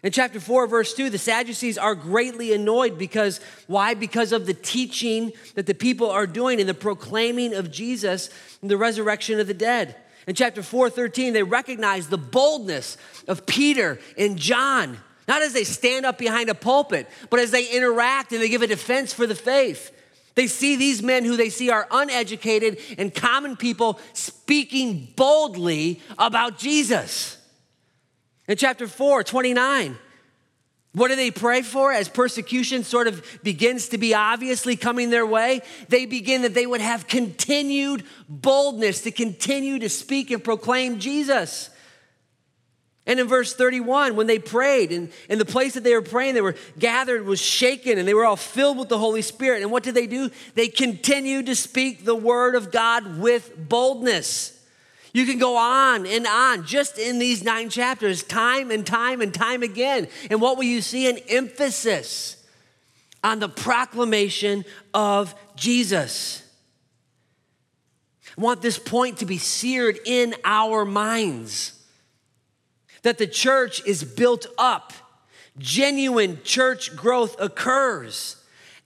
In 0.01 0.11
chapter 0.11 0.39
4, 0.39 0.65
verse 0.65 0.95
2, 0.95 1.11
the 1.11 1.19
Sadducees 1.19 1.77
are 1.77 1.93
greatly 1.93 2.51
annoyed 2.51 2.97
because, 2.97 3.41
why? 3.67 3.93
Because 3.93 4.31
of 4.31 4.47
the 4.47 4.55
teaching 4.55 5.31
that 5.53 5.67
the 5.67 5.75
people 5.75 6.09
are 6.09 6.25
doing 6.25 6.59
in 6.59 6.65
the 6.65 6.73
proclaiming 6.73 7.53
of 7.53 7.69
Jesus 7.69 8.31
and 8.63 8.71
the 8.71 8.77
resurrection 8.77 9.39
of 9.39 9.45
the 9.45 9.53
dead. 9.53 9.95
In 10.25 10.33
chapter 10.33 10.63
4, 10.63 10.89
13, 10.89 11.33
they 11.33 11.43
recognize 11.43 12.07
the 12.07 12.17
boldness 12.17 12.97
of 13.27 13.45
Peter 13.45 13.99
and 14.17 14.35
John 14.35 14.97
not 15.29 15.43
as 15.43 15.53
they 15.53 15.63
stand 15.63 16.07
up 16.07 16.17
behind 16.17 16.49
a 16.49 16.55
pulpit, 16.55 17.07
but 17.29 17.39
as 17.39 17.51
they 17.51 17.67
interact 17.69 18.33
and 18.33 18.41
they 18.41 18.49
give 18.49 18.63
a 18.63 18.67
defense 18.67 19.13
for 19.13 19.27
the 19.27 19.35
faith. 19.35 19.95
They 20.33 20.47
see 20.47 20.75
these 20.75 21.03
men 21.03 21.23
who 21.23 21.37
they 21.37 21.49
see 21.49 21.69
are 21.69 21.87
uneducated 21.91 22.79
and 22.97 23.13
common 23.13 23.55
people 23.55 23.99
speaking 24.13 25.13
boldly 25.15 26.01
about 26.17 26.57
Jesus. 26.57 27.37
In 28.47 28.57
chapter 28.57 28.87
4, 28.87 29.23
29, 29.23 29.97
what 30.93 31.09
do 31.09 31.15
they 31.15 31.29
pray 31.29 31.61
for 31.61 31.93
as 31.93 32.09
persecution 32.09 32.83
sort 32.83 33.07
of 33.07 33.23
begins 33.43 33.89
to 33.89 33.99
be 33.99 34.15
obviously 34.15 34.75
coming 34.75 35.11
their 35.11 35.27
way? 35.27 35.61
They 35.89 36.07
begin 36.07 36.41
that 36.41 36.55
they 36.55 36.65
would 36.65 36.81
have 36.81 37.07
continued 37.07 38.03
boldness 38.27 39.01
to 39.01 39.11
continue 39.11 39.77
to 39.77 39.89
speak 39.89 40.31
and 40.31 40.43
proclaim 40.43 40.99
Jesus. 40.99 41.69
And 43.09 43.19
in 43.19 43.27
verse 43.27 43.55
31, 43.55 44.15
when 44.15 44.27
they 44.27 44.37
prayed, 44.37 44.91
and 44.91 45.11
in 45.29 45.39
the 45.39 45.45
place 45.45 45.73
that 45.73 45.83
they 45.83 45.95
were 45.95 46.01
praying, 46.03 46.35
they 46.35 46.41
were 46.41 46.55
gathered, 46.77 47.25
was 47.25 47.41
shaken, 47.41 47.97
and 47.97 48.07
they 48.07 48.13
were 48.13 48.23
all 48.23 48.35
filled 48.35 48.77
with 48.77 48.87
the 48.87 48.99
Holy 48.99 49.23
Spirit. 49.23 49.63
And 49.63 49.71
what 49.71 49.81
did 49.81 49.95
they 49.95 50.05
do? 50.05 50.29
They 50.53 50.67
continued 50.67 51.47
to 51.47 51.55
speak 51.55 52.05
the 52.05 52.13
word 52.13 52.53
of 52.53 52.71
God 52.71 53.17
with 53.17 53.51
boldness. 53.67 54.63
You 55.11 55.25
can 55.25 55.39
go 55.39 55.57
on 55.57 56.05
and 56.05 56.27
on 56.27 56.67
just 56.67 56.99
in 56.99 57.17
these 57.17 57.43
nine 57.43 57.71
chapters, 57.71 58.21
time 58.21 58.69
and 58.69 58.85
time 58.85 59.21
and 59.21 59.33
time 59.33 59.63
again. 59.63 60.07
And 60.29 60.39
what 60.39 60.57
will 60.57 60.65
you 60.65 60.81
see? 60.81 61.09
An 61.09 61.17
emphasis 61.29 62.45
on 63.23 63.39
the 63.39 63.49
proclamation 63.49 64.65
of 64.93 65.33
Jesus. 65.55 66.43
I 68.37 68.41
want 68.41 68.61
this 68.61 68.77
point 68.77 69.17
to 69.17 69.25
be 69.25 69.39
seared 69.39 69.97
in 70.05 70.35
our 70.45 70.85
minds 70.85 71.73
that 73.03 73.17
the 73.17 73.27
church 73.27 73.85
is 73.85 74.03
built 74.03 74.47
up. 74.57 74.93
Genuine 75.57 76.39
church 76.43 76.95
growth 76.95 77.39
occurs 77.39 78.35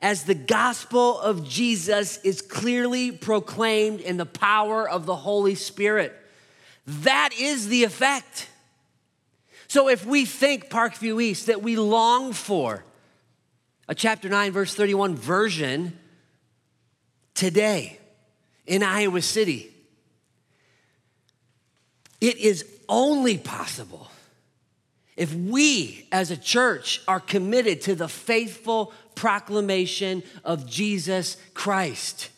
as 0.02 0.24
the 0.24 0.36
gospel 0.36 1.20
of 1.20 1.48
Jesus 1.48 2.18
is 2.18 2.42
clearly 2.42 3.12
proclaimed 3.12 4.02
in 4.02 4.18
the 4.18 4.26
power 4.26 4.88
of 4.88 5.06
the 5.06 5.16
Holy 5.16 5.56
Spirit. 5.56 6.14
That 6.86 7.30
is 7.40 7.68
the 7.68 7.84
effect. 7.84 8.50
So 9.68 9.88
if 9.88 10.06
we 10.06 10.26
think 10.26 10.70
Parkview 10.70 11.24
East 11.24 11.48
that 11.48 11.64
we 11.64 11.78
long 11.78 12.34
for, 12.34 12.84
a 13.88 13.96
chapter 13.96 14.30
9, 14.30 14.52
verse 14.52 14.76
31 14.76 15.16
version 15.16 15.98
today 17.34 18.00
in 18.66 18.84
Iowa 18.84 19.22
City. 19.22 19.74
It 22.22 22.38
is 22.38 22.66
only 22.94 23.40
possible 23.40 24.08
if 25.18 25.34
we 25.34 26.08
as 26.12 26.30
a 26.30 26.38
church 26.38 27.02
are 27.08 27.20
committed 27.20 27.82
to 27.82 27.96
the 27.96 28.08
faithful 28.08 28.94
proclamation 29.16 30.22
of 30.44 30.70
Jesus 30.70 31.38
Christ. 31.56 32.30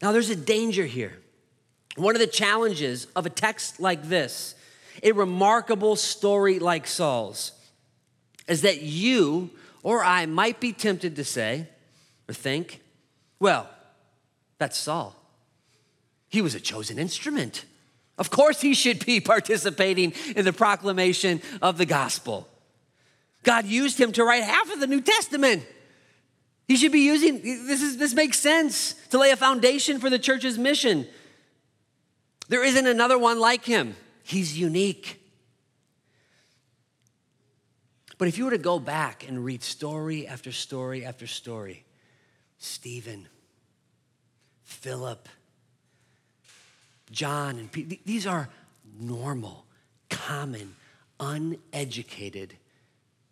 Now, 0.00 0.12
there's 0.12 0.30
a 0.30 0.36
danger 0.36 0.86
here. 0.86 1.18
One 1.96 2.16
of 2.16 2.20
the 2.20 2.26
challenges 2.26 3.06
of 3.14 3.26
a 3.26 3.30
text 3.30 3.80
like 3.80 4.04
this, 4.04 4.54
a 5.02 5.12
remarkable 5.12 5.94
story 5.94 6.58
like 6.58 6.86
Saul's, 6.86 7.52
is 8.48 8.62
that 8.62 8.80
you 8.80 9.50
or 9.82 10.02
I 10.02 10.24
might 10.24 10.58
be 10.58 10.72
tempted 10.72 11.16
to 11.16 11.24
say 11.24 11.68
or 12.28 12.34
think, 12.34 12.80
well, 13.38 13.68
that's 14.56 14.78
Saul. 14.78 15.14
He 16.30 16.40
was 16.40 16.54
a 16.54 16.60
chosen 16.60 16.98
instrument. 16.98 17.66
Of 18.18 18.30
course, 18.30 18.60
he 18.60 18.74
should 18.74 19.04
be 19.04 19.20
participating 19.34 20.12
in 20.36 20.44
the 20.44 20.52
proclamation 20.52 21.40
of 21.60 21.78
the 21.78 21.86
gospel. 21.86 22.48
God 23.42 23.66
used 23.66 23.98
him 23.98 24.12
to 24.12 24.24
write 24.24 24.44
half 24.44 24.72
of 24.72 24.80
the 24.80 24.86
New 24.86 25.00
Testament. 25.00 25.66
He 26.68 26.76
should 26.76 26.92
be 26.92 27.00
using 27.00 27.42
this 27.42 27.82
is 27.82 27.96
this 27.96 28.14
makes 28.14 28.38
sense 28.38 28.94
to 29.10 29.18
lay 29.18 29.30
a 29.30 29.36
foundation 29.36 29.98
for 29.98 30.08
the 30.08 30.18
church's 30.18 30.58
mission. 30.58 31.06
There 32.48 32.64
isn't 32.64 32.86
another 32.86 33.18
one 33.18 33.40
like 33.40 33.64
him. 33.64 33.96
He's 34.22 34.58
unique. 34.58 35.18
But 38.18 38.28
if 38.28 38.38
you 38.38 38.44
were 38.44 38.52
to 38.52 38.58
go 38.58 38.78
back 38.78 39.26
and 39.26 39.44
read 39.44 39.62
story 39.62 40.28
after 40.28 40.52
story 40.52 41.04
after 41.04 41.26
story, 41.26 41.84
Stephen, 42.58 43.26
Philip, 44.62 45.28
John, 47.12 47.58
and 47.58 47.70
Peter, 47.70 47.96
these 48.04 48.26
are 48.26 48.48
normal, 48.98 49.64
common, 50.10 50.74
uneducated 51.20 52.54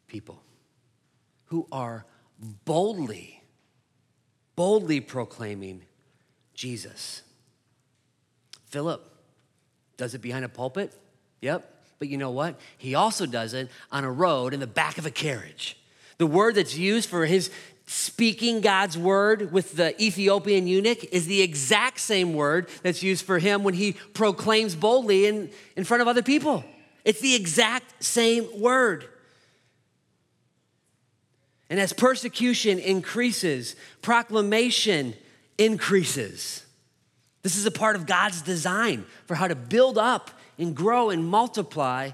people 0.06 0.42
who 1.46 1.66
are 1.72 2.04
boldly, 2.64 3.42
boldly 4.54 5.00
proclaiming 5.00 5.82
Jesus. 6.54 7.22
Philip 8.66 9.04
does 9.96 10.14
it 10.14 10.20
behind 10.20 10.44
a 10.44 10.48
pulpit. 10.48 10.92
Yep. 11.40 11.68
But 11.98 12.08
you 12.08 12.16
know 12.16 12.30
what? 12.30 12.58
He 12.78 12.94
also 12.94 13.26
does 13.26 13.52
it 13.52 13.68
on 13.90 14.04
a 14.04 14.10
road 14.10 14.54
in 14.54 14.60
the 14.60 14.66
back 14.66 14.96
of 14.98 15.06
a 15.06 15.10
carriage. 15.10 15.76
The 16.18 16.26
word 16.26 16.54
that's 16.54 16.76
used 16.76 17.08
for 17.08 17.26
his 17.26 17.50
speaking 17.90 18.60
God's 18.60 18.96
word 18.96 19.50
with 19.50 19.74
the 19.74 20.00
Ethiopian 20.00 20.68
eunuch 20.68 21.02
is 21.12 21.26
the 21.26 21.42
exact 21.42 21.98
same 21.98 22.34
word 22.34 22.68
that's 22.84 23.02
used 23.02 23.24
for 23.24 23.40
him 23.40 23.64
when 23.64 23.74
he 23.74 23.94
proclaims 24.14 24.76
boldly 24.76 25.26
in, 25.26 25.50
in 25.74 25.82
front 25.82 26.00
of 26.00 26.06
other 26.06 26.22
people. 26.22 26.62
It's 27.04 27.18
the 27.20 27.34
exact 27.34 28.04
same 28.04 28.46
word. 28.60 29.08
And 31.68 31.80
as 31.80 31.92
persecution 31.92 32.78
increases, 32.78 33.74
proclamation 34.02 35.14
increases. 35.58 36.64
This 37.42 37.56
is 37.56 37.66
a 37.66 37.72
part 37.72 37.96
of 37.96 38.06
God's 38.06 38.40
design 38.40 39.04
for 39.26 39.34
how 39.34 39.48
to 39.48 39.56
build 39.56 39.98
up 39.98 40.30
and 40.58 40.76
grow 40.76 41.10
and 41.10 41.26
multiply 41.26 42.12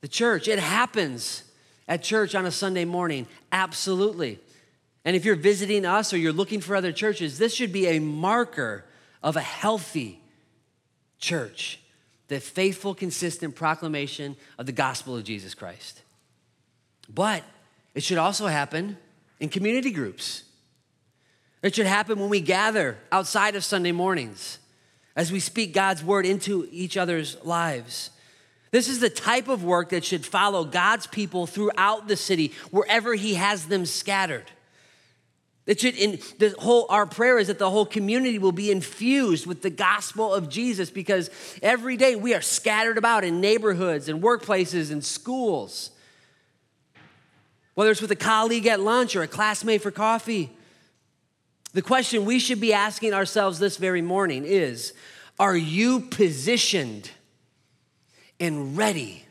the 0.00 0.08
church. 0.08 0.48
It 0.48 0.58
happens 0.58 1.44
at 1.86 2.02
church 2.02 2.34
on 2.34 2.46
a 2.46 2.50
Sunday 2.50 2.86
morning, 2.86 3.26
absolutely. 3.52 4.38
And 5.04 5.16
if 5.16 5.24
you're 5.24 5.36
visiting 5.36 5.86
us 5.86 6.12
or 6.12 6.18
you're 6.18 6.32
looking 6.32 6.60
for 6.60 6.76
other 6.76 6.92
churches, 6.92 7.38
this 7.38 7.54
should 7.54 7.72
be 7.72 7.86
a 7.86 7.98
marker 8.00 8.84
of 9.22 9.36
a 9.36 9.40
healthy 9.40 10.20
church, 11.18 11.80
the 12.28 12.40
faithful, 12.40 12.94
consistent 12.94 13.54
proclamation 13.54 14.36
of 14.58 14.66
the 14.66 14.72
gospel 14.72 15.16
of 15.16 15.24
Jesus 15.24 15.54
Christ. 15.54 16.02
But 17.08 17.42
it 17.94 18.02
should 18.02 18.18
also 18.18 18.46
happen 18.46 18.98
in 19.38 19.48
community 19.48 19.90
groups. 19.90 20.44
It 21.62 21.74
should 21.74 21.86
happen 21.86 22.18
when 22.18 22.30
we 22.30 22.40
gather 22.40 22.98
outside 23.10 23.54
of 23.56 23.64
Sunday 23.64 23.92
mornings 23.92 24.58
as 25.16 25.32
we 25.32 25.40
speak 25.40 25.74
God's 25.74 26.04
word 26.04 26.24
into 26.24 26.68
each 26.70 26.96
other's 26.96 27.42
lives. 27.44 28.10
This 28.70 28.88
is 28.88 29.00
the 29.00 29.10
type 29.10 29.48
of 29.48 29.64
work 29.64 29.88
that 29.90 30.04
should 30.04 30.24
follow 30.24 30.64
God's 30.64 31.06
people 31.06 31.46
throughout 31.46 32.06
the 32.06 32.16
city, 32.16 32.52
wherever 32.70 33.14
He 33.14 33.34
has 33.34 33.66
them 33.66 33.84
scattered. 33.84 34.50
It 35.66 35.80
should, 35.80 35.96
in 35.96 36.18
the 36.38 36.54
whole, 36.58 36.86
our 36.88 37.06
prayer 37.06 37.38
is 37.38 37.48
that 37.48 37.58
the 37.58 37.70
whole 37.70 37.86
community 37.86 38.38
will 38.38 38.52
be 38.52 38.70
infused 38.70 39.46
with 39.46 39.62
the 39.62 39.70
gospel 39.70 40.32
of 40.34 40.48
Jesus 40.48 40.90
because 40.90 41.30
every 41.62 41.96
day 41.96 42.16
we 42.16 42.34
are 42.34 42.40
scattered 42.40 42.98
about 42.98 43.24
in 43.24 43.40
neighborhoods 43.40 44.08
and 44.08 44.22
workplaces 44.22 44.90
and 44.90 45.04
schools. 45.04 45.90
Whether 47.74 47.90
it's 47.90 48.02
with 48.02 48.10
a 48.10 48.16
colleague 48.16 48.66
at 48.66 48.80
lunch 48.80 49.14
or 49.14 49.22
a 49.22 49.28
classmate 49.28 49.82
for 49.82 49.90
coffee, 49.90 50.50
the 51.72 51.82
question 51.82 52.24
we 52.24 52.38
should 52.38 52.60
be 52.60 52.72
asking 52.72 53.14
ourselves 53.14 53.58
this 53.58 53.76
very 53.76 54.02
morning 54.02 54.44
is 54.44 54.92
Are 55.38 55.56
you 55.56 56.00
positioned 56.00 57.10
and 58.40 58.76
ready 58.76 59.24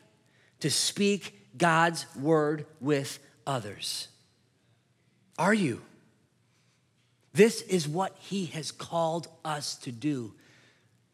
to 0.61 0.69
speak 0.69 1.37
God's 1.57 2.05
word 2.15 2.65
with 2.79 3.19
others? 3.45 4.07
Are 5.37 5.53
you? 5.53 5.81
This 7.39 7.61
is 7.61 7.87
what 7.87 8.17
He 8.19 8.47
has 8.47 8.69
called 8.69 9.29
us 9.45 9.75
to 9.83 9.93
do 9.93 10.33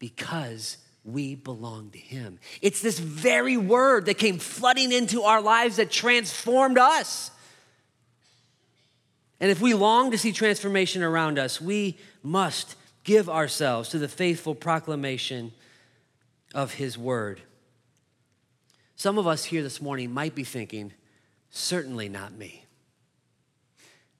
because 0.00 0.76
we 1.04 1.36
belong 1.36 1.90
to 1.90 1.98
Him. 1.98 2.40
It's 2.60 2.82
this 2.82 2.98
very 2.98 3.56
word 3.56 4.06
that 4.06 4.18
came 4.18 4.40
flooding 4.40 4.90
into 4.90 5.22
our 5.22 5.40
lives 5.40 5.76
that 5.76 5.92
transformed 5.92 6.78
us. 6.78 7.30
And 9.38 9.52
if 9.52 9.60
we 9.60 9.72
long 9.72 10.10
to 10.10 10.18
see 10.18 10.32
transformation 10.32 11.04
around 11.04 11.38
us, 11.38 11.60
we 11.60 11.96
must 12.24 12.74
give 13.04 13.28
ourselves 13.28 13.90
to 13.90 13.98
the 14.00 14.08
faithful 14.08 14.56
proclamation 14.56 15.52
of 16.56 16.74
His 16.74 16.98
Word. 16.98 17.40
Some 18.96 19.16
of 19.16 19.28
us 19.28 19.44
here 19.44 19.62
this 19.62 19.80
morning 19.80 20.12
might 20.12 20.34
be 20.34 20.42
thinking, 20.42 20.92
certainly 21.50 22.08
not 22.08 22.32
me. 22.32 22.64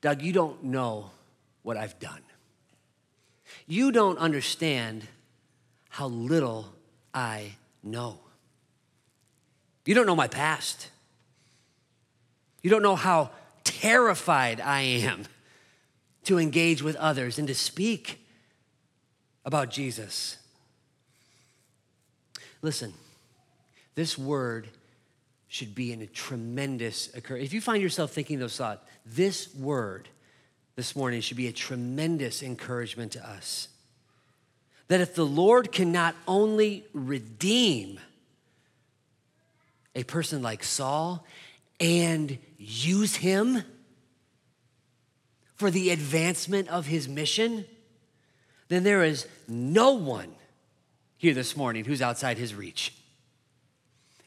Doug, 0.02 0.22
you 0.22 0.32
don't 0.32 0.62
know 0.62 1.10
what 1.66 1.76
I've 1.76 1.98
done. 1.98 2.22
You 3.66 3.90
don't 3.90 4.18
understand 4.18 5.04
how 5.88 6.06
little 6.06 6.72
I 7.12 7.56
know. 7.82 8.20
You 9.84 9.92
don't 9.96 10.06
know 10.06 10.14
my 10.14 10.28
past. 10.28 10.90
You 12.62 12.70
don't 12.70 12.84
know 12.84 12.94
how 12.94 13.30
terrified 13.64 14.60
I 14.60 14.82
am 14.82 15.24
to 16.26 16.38
engage 16.38 16.84
with 16.84 16.94
others 16.94 17.36
and 17.36 17.48
to 17.48 17.54
speak 17.54 18.24
about 19.44 19.68
Jesus. 19.68 20.36
Listen, 22.62 22.94
this 23.96 24.16
word 24.16 24.68
should 25.48 25.74
be 25.74 25.92
in 25.92 26.00
a 26.00 26.06
tremendous 26.06 27.12
occur. 27.12 27.36
If 27.36 27.52
you 27.52 27.60
find 27.60 27.82
yourself 27.82 28.12
thinking 28.12 28.38
those 28.38 28.56
thoughts, 28.56 28.84
this 29.04 29.52
word 29.52 30.08
this 30.76 30.94
morning 30.94 31.22
should 31.22 31.38
be 31.38 31.48
a 31.48 31.52
tremendous 31.52 32.42
encouragement 32.42 33.12
to 33.12 33.28
us. 33.28 33.68
That 34.88 35.00
if 35.00 35.14
the 35.14 35.26
Lord 35.26 35.72
can 35.72 35.90
not 35.90 36.14
only 36.28 36.84
redeem 36.92 37.98
a 39.94 40.04
person 40.04 40.42
like 40.42 40.62
Saul 40.62 41.24
and 41.80 42.38
use 42.58 43.16
him 43.16 43.62
for 45.56 45.70
the 45.70 45.90
advancement 45.90 46.68
of 46.68 46.86
his 46.86 47.08
mission, 47.08 47.64
then 48.68 48.84
there 48.84 49.02
is 49.02 49.26
no 49.48 49.92
one 49.92 50.34
here 51.16 51.32
this 51.32 51.56
morning 51.56 51.86
who's 51.86 52.02
outside 52.02 52.36
his 52.36 52.54
reach 52.54 52.92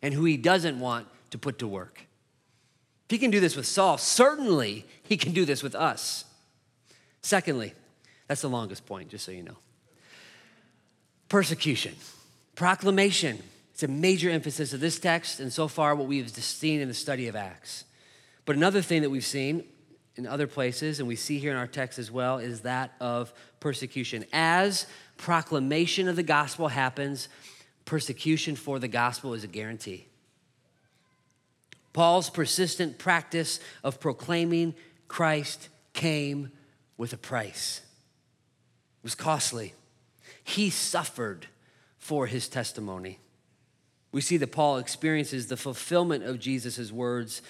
and 0.01 0.13
who 0.13 0.25
he 0.25 0.35
doesn't 0.35 0.79
want 0.79 1.07
to 1.29 1.37
put 1.37 1.59
to 1.59 1.67
work. 1.67 2.05
If 3.05 3.11
he 3.11 3.17
can 3.19 3.29
do 3.29 3.39
this 3.39 3.55
with 3.55 3.67
Saul, 3.67 3.99
certainly 3.99 4.85
he 5.03 5.15
can 5.15 5.31
do 5.31 5.45
this 5.45 5.61
with 5.61 5.75
us. 5.75 6.25
Secondly, 7.21 7.73
that's 8.27 8.41
the 8.41 8.49
longest 8.49 8.85
point, 8.85 9.09
just 9.09 9.25
so 9.25 9.31
you 9.31 9.43
know. 9.43 9.57
Persecution, 11.27 11.95
proclamation. 12.55 13.41
It's 13.73 13.83
a 13.83 13.87
major 13.87 14.29
emphasis 14.29 14.73
of 14.73 14.81
this 14.81 14.99
text 14.99 15.39
and 15.39 15.53
so 15.53 15.67
far 15.67 15.95
what 15.95 16.07
we've 16.07 16.29
seen 16.29 16.81
in 16.81 16.87
the 16.87 16.93
study 16.93 17.27
of 17.27 17.35
Acts. 17.35 17.85
But 18.45 18.55
another 18.55 18.81
thing 18.81 19.03
that 19.03 19.09
we've 19.09 19.25
seen 19.25 19.63
in 20.15 20.27
other 20.27 20.47
places, 20.47 20.99
and 20.99 21.07
we 21.07 21.15
see 21.15 21.39
here 21.39 21.51
in 21.51 21.57
our 21.57 21.67
text 21.67 21.97
as 21.97 22.11
well, 22.11 22.39
is 22.39 22.61
that 22.61 22.93
of 22.99 23.31
persecution. 23.61 24.25
As 24.33 24.85
proclamation 25.17 26.09
of 26.09 26.17
the 26.17 26.23
gospel 26.23 26.67
happens, 26.67 27.29
persecution 27.85 28.55
for 28.55 28.79
the 28.79 28.87
gospel 28.87 29.33
is 29.33 29.43
a 29.43 29.47
guarantee. 29.47 30.07
Paul's 31.93 32.29
persistent 32.29 32.97
practice 32.97 33.59
of 33.83 33.99
proclaiming 33.99 34.75
Christ 35.07 35.69
came 35.93 36.51
with 36.99 37.13
a 37.13 37.17
price. 37.17 37.81
It 38.99 39.03
was 39.03 39.15
costly. 39.15 39.73
He 40.43 40.69
suffered 40.69 41.47
for 41.97 42.27
his 42.27 42.49
testimony. 42.49 43.19
We 44.11 44.21
see 44.21 44.37
that 44.37 44.51
Paul 44.51 44.77
experiences 44.77 45.47
the 45.47 45.55
fulfillment 45.57 46.25
of 46.25 46.39
Jesus' 46.39 46.91
words 46.91 47.41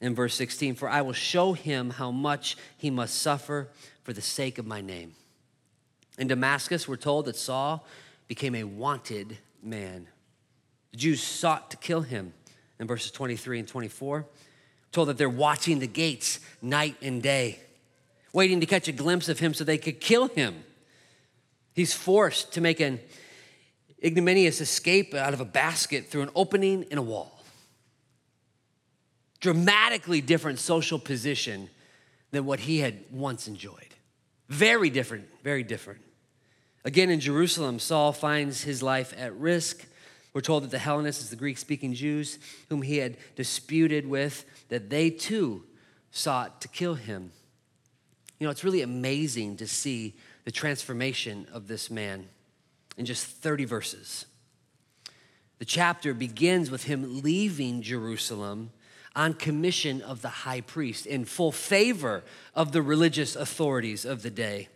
in 0.00 0.14
verse 0.14 0.34
16 0.34 0.74
For 0.74 0.90
I 0.90 1.00
will 1.00 1.14
show 1.14 1.54
him 1.54 1.90
how 1.90 2.10
much 2.10 2.56
he 2.76 2.90
must 2.90 3.20
suffer 3.20 3.68
for 4.04 4.12
the 4.12 4.20
sake 4.20 4.58
of 4.58 4.66
my 4.66 4.82
name. 4.82 5.14
In 6.18 6.28
Damascus, 6.28 6.86
we're 6.86 6.96
told 6.96 7.24
that 7.24 7.36
Saul 7.36 7.86
became 8.26 8.54
a 8.54 8.64
wanted 8.64 9.38
man. 9.62 10.06
The 10.90 10.98
Jews 10.98 11.22
sought 11.22 11.70
to 11.70 11.78
kill 11.78 12.02
him 12.02 12.34
in 12.78 12.86
verses 12.86 13.10
23 13.12 13.60
and 13.60 13.68
24. 13.68 14.26
Told 14.92 15.08
that 15.08 15.16
they're 15.16 15.30
watching 15.30 15.78
the 15.78 15.86
gates 15.86 16.40
night 16.60 16.96
and 17.00 17.22
day, 17.22 17.60
waiting 18.32 18.60
to 18.60 18.66
catch 18.66 18.88
a 18.88 18.92
glimpse 18.92 19.28
of 19.28 19.38
him 19.38 19.54
so 19.54 19.64
they 19.64 19.78
could 19.78 20.00
kill 20.00 20.28
him. 20.28 20.64
He's 21.74 21.92
forced 21.92 22.52
to 22.54 22.60
make 22.60 22.80
an 22.80 23.00
ignominious 24.02 24.60
escape 24.60 25.14
out 25.14 25.34
of 25.34 25.40
a 25.40 25.44
basket 25.44 26.08
through 26.08 26.22
an 26.22 26.30
opening 26.34 26.84
in 26.90 26.98
a 26.98 27.02
wall. 27.02 27.44
Dramatically 29.40 30.20
different 30.20 30.58
social 30.58 30.98
position 30.98 31.70
than 32.30 32.44
what 32.44 32.60
he 32.60 32.78
had 32.78 33.04
once 33.10 33.48
enjoyed. 33.48 33.94
Very 34.48 34.90
different, 34.90 35.28
very 35.42 35.62
different. 35.62 36.00
Again, 36.84 37.10
in 37.10 37.20
Jerusalem, 37.20 37.78
Saul 37.78 38.12
finds 38.12 38.62
his 38.62 38.82
life 38.82 39.14
at 39.16 39.34
risk. 39.36 39.86
We're 40.32 40.40
told 40.40 40.64
that 40.64 40.70
the 40.70 40.78
Hellenists, 40.78 41.30
the 41.30 41.36
Greek 41.36 41.58
speaking 41.58 41.94
Jews, 41.94 42.38
whom 42.68 42.82
he 42.82 42.98
had 42.98 43.16
disputed 43.36 44.06
with, 44.06 44.44
that 44.68 44.90
they 44.90 45.10
too 45.10 45.64
sought 46.10 46.60
to 46.62 46.68
kill 46.68 46.94
him. 46.94 47.32
You 48.38 48.46
know, 48.46 48.50
it's 48.50 48.64
really 48.64 48.82
amazing 48.82 49.56
to 49.56 49.66
see 49.66 50.14
the 50.44 50.52
transformation 50.52 51.46
of 51.52 51.66
this 51.68 51.90
man 51.90 52.28
in 52.96 53.04
just 53.04 53.26
30 53.26 53.64
verses. 53.64 54.26
The 55.58 55.64
chapter 55.64 56.14
begins 56.14 56.70
with 56.70 56.84
him 56.84 57.22
leaving 57.22 57.82
Jerusalem 57.82 58.70
on 59.16 59.34
commission 59.34 60.00
of 60.02 60.22
the 60.22 60.28
high 60.28 60.60
priest 60.60 61.04
in 61.04 61.24
full 61.24 61.50
favor 61.50 62.22
of 62.54 62.70
the 62.70 62.82
religious 62.82 63.34
authorities 63.34 64.04
of 64.04 64.22
the 64.22 64.30
day 64.30 64.68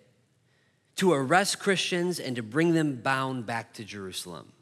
to 0.97 1.13
arrest 1.13 1.61
Christians 1.61 2.19
and 2.19 2.35
to 2.37 2.43
bring 2.43 2.75
them 2.75 2.97
bound 2.97 3.47
back 3.47 3.73
to 3.75 3.85
Jerusalem. 3.85 4.53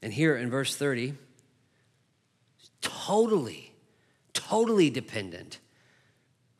And 0.00 0.12
here 0.12 0.34
in 0.34 0.50
verse 0.50 0.74
30, 0.74 1.14
totally, 2.80 3.74
totally 4.32 4.90
dependent 4.90 5.58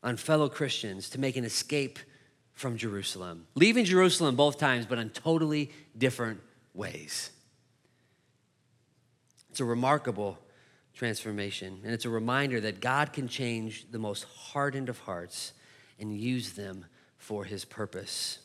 on 0.02 0.16
fellow 0.16 0.48
Christians 0.48 1.08
to 1.10 1.20
make 1.20 1.36
an 1.36 1.44
escape 1.44 1.98
from 2.52 2.76
Jerusalem, 2.76 3.46
leaving 3.54 3.84
Jerusalem 3.84 4.36
both 4.36 4.58
times, 4.58 4.86
but 4.86 4.98
in 4.98 5.10
totally 5.10 5.70
different 5.96 6.40
ways. 6.74 7.30
It's 9.50 9.60
a 9.60 9.64
remarkable 9.64 10.38
transformation, 10.94 11.80
and 11.84 11.92
it's 11.92 12.04
a 12.04 12.10
reminder 12.10 12.60
that 12.60 12.80
God 12.80 13.12
can 13.12 13.28
change 13.28 13.90
the 13.90 13.98
most 13.98 14.24
hardened 14.24 14.88
of 14.88 14.98
hearts 15.00 15.52
and 15.98 16.16
use 16.18 16.52
them 16.52 16.86
for 17.16 17.44
his 17.44 17.64
purpose. 17.64 18.38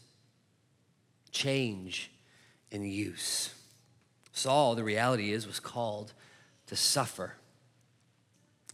Change 1.32 2.12
and 2.72 2.90
use. 2.90 3.54
Saul, 4.32 4.76
the 4.76 4.84
reality 4.84 5.32
is, 5.32 5.48
was 5.48 5.60
called 5.60 6.14
to 6.68 6.76
suffer. 6.76 7.34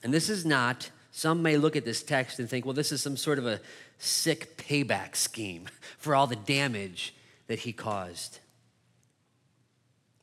And 0.03 0.13
this 0.13 0.29
is 0.29 0.45
not, 0.45 0.89
some 1.15 1.43
may 1.43 1.57
look 1.57 1.75
at 1.75 1.85
this 1.85 2.01
text 2.01 2.39
and 2.39 2.49
think, 2.49 2.65
well, 2.65 2.73
this 2.73 2.91
is 2.91 2.99
some 2.99 3.15
sort 3.15 3.37
of 3.37 3.45
a 3.45 3.61
sick 3.99 4.57
payback 4.57 5.15
scheme 5.15 5.67
for 5.99 6.15
all 6.15 6.25
the 6.25 6.35
damage 6.35 7.13
that 7.45 7.59
he 7.59 7.71
caused. 7.71 8.39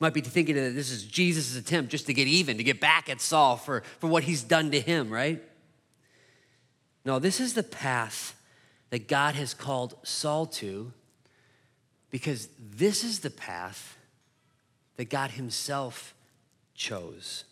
Might 0.01 0.15
be 0.15 0.21
thinking 0.21 0.57
that 0.57 0.75
this 0.75 0.91
is 0.91 1.05
Jesus' 1.05 1.57
attempt 1.57 1.93
just 1.93 2.07
to 2.07 2.13
get 2.13 2.27
even, 2.27 2.57
to 2.57 2.65
get 2.65 2.81
back 2.81 3.09
at 3.09 3.21
Saul 3.21 3.57
for, 3.57 3.85
for 4.01 4.09
what 4.09 4.25
he's 4.25 4.43
done 4.43 4.73
to 4.73 4.81
him, 4.81 5.11
right? 5.11 5.41
No, 7.05 7.21
this 7.21 7.39
is 7.39 7.55
the 7.55 7.63
path 7.63 8.35
that 8.91 9.07
God 9.07 9.37
has 9.37 9.55
called 9.55 9.95
Saul 10.03 10.47
to 10.47 10.93
because 12.11 12.49
this 12.59 13.05
is 13.05 13.21
the 13.21 13.31
path 13.31 13.97
that 14.97 15.09
God 15.09 15.31
Himself 15.31 16.15
chose. 16.75 17.45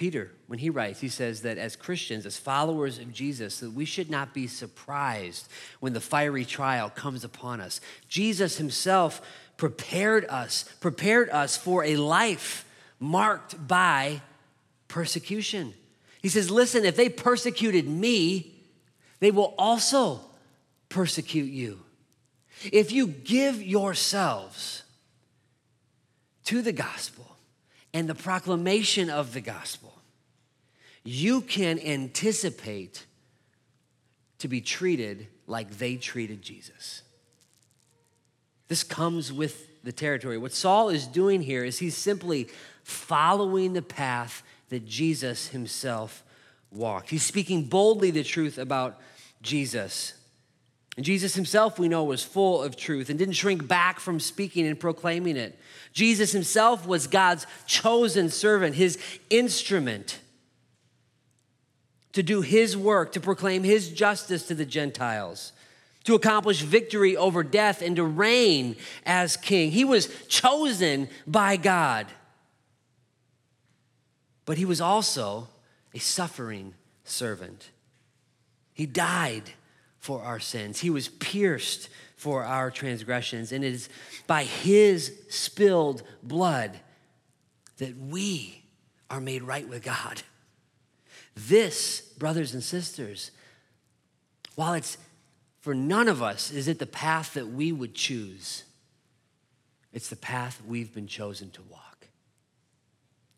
Peter, 0.00 0.30
when 0.46 0.58
he 0.58 0.70
writes, 0.70 0.98
he 0.98 1.10
says 1.10 1.42
that 1.42 1.58
as 1.58 1.76
Christians, 1.76 2.24
as 2.24 2.38
followers 2.38 2.98
of 2.98 3.12
Jesus, 3.12 3.60
that 3.60 3.72
we 3.72 3.84
should 3.84 4.08
not 4.08 4.32
be 4.32 4.46
surprised 4.46 5.46
when 5.80 5.92
the 5.92 6.00
fiery 6.00 6.46
trial 6.46 6.88
comes 6.88 7.22
upon 7.22 7.60
us. 7.60 7.82
Jesus 8.08 8.56
himself 8.56 9.20
prepared 9.58 10.24
us, 10.30 10.62
prepared 10.80 11.28
us 11.28 11.54
for 11.54 11.84
a 11.84 11.96
life 11.96 12.64
marked 12.98 13.68
by 13.68 14.22
persecution. 14.88 15.74
He 16.22 16.30
says, 16.30 16.50
listen, 16.50 16.86
if 16.86 16.96
they 16.96 17.10
persecuted 17.10 17.86
me, 17.86 18.54
they 19.18 19.30
will 19.30 19.54
also 19.58 20.22
persecute 20.88 21.52
you. 21.52 21.78
If 22.72 22.90
you 22.90 23.06
give 23.06 23.62
yourselves 23.62 24.82
to 26.44 26.62
the 26.62 26.72
gospel 26.72 27.29
and 27.92 28.08
the 28.08 28.14
proclamation 28.14 29.10
of 29.10 29.32
the 29.32 29.40
gospel, 29.40 29.92
you 31.04 31.40
can 31.40 31.78
anticipate 31.80 33.06
to 34.38 34.48
be 34.48 34.60
treated 34.60 35.26
like 35.46 35.78
they 35.78 35.96
treated 35.96 36.42
Jesus. 36.42 37.02
This 38.68 38.82
comes 38.82 39.32
with 39.32 39.82
the 39.82 39.92
territory. 39.92 40.38
What 40.38 40.52
Saul 40.52 40.90
is 40.90 41.06
doing 41.06 41.42
here 41.42 41.64
is 41.64 41.78
he's 41.78 41.96
simply 41.96 42.48
following 42.84 43.72
the 43.72 43.82
path 43.82 44.42
that 44.68 44.86
Jesus 44.86 45.48
himself 45.48 46.22
walked. 46.70 47.10
He's 47.10 47.24
speaking 47.24 47.64
boldly 47.64 48.10
the 48.10 48.22
truth 48.22 48.58
about 48.58 49.00
Jesus. 49.42 50.14
Jesus 50.98 51.34
himself, 51.34 51.78
we 51.78 51.88
know, 51.88 52.04
was 52.04 52.24
full 52.24 52.62
of 52.62 52.76
truth 52.76 53.10
and 53.10 53.18
didn't 53.18 53.34
shrink 53.34 53.66
back 53.66 54.00
from 54.00 54.18
speaking 54.18 54.66
and 54.66 54.78
proclaiming 54.78 55.36
it. 55.36 55.58
Jesus 55.92 56.32
himself 56.32 56.86
was 56.86 57.06
God's 57.06 57.46
chosen 57.66 58.28
servant, 58.28 58.74
his 58.74 58.98
instrument 59.30 60.20
to 62.12 62.22
do 62.22 62.40
his 62.40 62.76
work, 62.76 63.12
to 63.12 63.20
proclaim 63.20 63.62
his 63.62 63.88
justice 63.90 64.46
to 64.48 64.54
the 64.54 64.64
Gentiles, 64.64 65.52
to 66.04 66.14
accomplish 66.14 66.62
victory 66.62 67.16
over 67.16 67.44
death, 67.44 67.82
and 67.82 67.94
to 67.96 68.04
reign 68.04 68.74
as 69.06 69.36
king. 69.36 69.70
He 69.70 69.84
was 69.84 70.08
chosen 70.26 71.08
by 71.26 71.56
God. 71.56 72.08
But 74.44 74.58
he 74.58 74.64
was 74.64 74.80
also 74.80 75.48
a 75.94 76.00
suffering 76.00 76.74
servant. 77.04 77.70
He 78.74 78.86
died 78.86 79.52
for 80.00 80.22
our 80.22 80.40
sins, 80.40 80.80
He 80.80 80.90
was 80.90 81.08
pierced 81.08 81.88
for 82.16 82.42
our 82.42 82.70
transgressions, 82.70 83.52
and 83.52 83.62
it 83.62 83.72
is 83.72 83.88
by 84.26 84.44
His 84.44 85.14
spilled 85.28 86.02
blood 86.22 86.80
that 87.78 87.96
we 87.96 88.64
are 89.08 89.20
made 89.20 89.42
right 89.42 89.68
with 89.68 89.82
God. 89.82 90.22
This, 91.34 92.00
brothers 92.00 92.52
and 92.54 92.62
sisters, 92.62 93.30
while 94.56 94.74
it's 94.74 94.98
for 95.60 95.74
none 95.74 96.08
of 96.08 96.22
us 96.22 96.50
is 96.50 96.68
it 96.68 96.78
the 96.78 96.86
path 96.86 97.34
that 97.34 97.48
we 97.48 97.70
would 97.70 97.94
choose, 97.94 98.64
it's 99.92 100.08
the 100.08 100.16
path 100.16 100.60
we've 100.66 100.94
been 100.94 101.06
chosen 101.06 101.50
to 101.50 101.62
walk. 101.70 102.06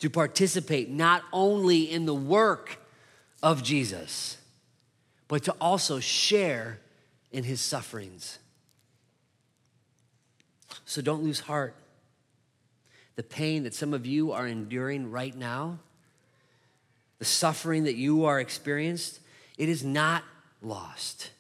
To 0.00 0.10
participate 0.10 0.90
not 0.90 1.22
only 1.32 1.90
in 1.90 2.06
the 2.06 2.14
work 2.14 2.78
of 3.42 3.62
Jesus, 3.62 4.36
but 5.32 5.44
to 5.44 5.56
also 5.62 5.98
share 5.98 6.78
in 7.30 7.42
his 7.42 7.58
sufferings. 7.58 8.38
So 10.84 11.00
don't 11.00 11.22
lose 11.22 11.40
heart. 11.40 11.74
The 13.16 13.22
pain 13.22 13.62
that 13.62 13.72
some 13.72 13.94
of 13.94 14.04
you 14.04 14.32
are 14.32 14.46
enduring 14.46 15.10
right 15.10 15.34
now, 15.34 15.78
the 17.18 17.24
suffering 17.24 17.84
that 17.84 17.94
you 17.94 18.26
are 18.26 18.40
experienced, 18.40 19.20
it 19.56 19.70
is 19.70 19.82
not 19.82 20.22
lost. 20.60 21.30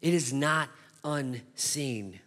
It 0.00 0.14
is 0.14 0.32
not 0.32 0.68
unseen. 1.02 2.20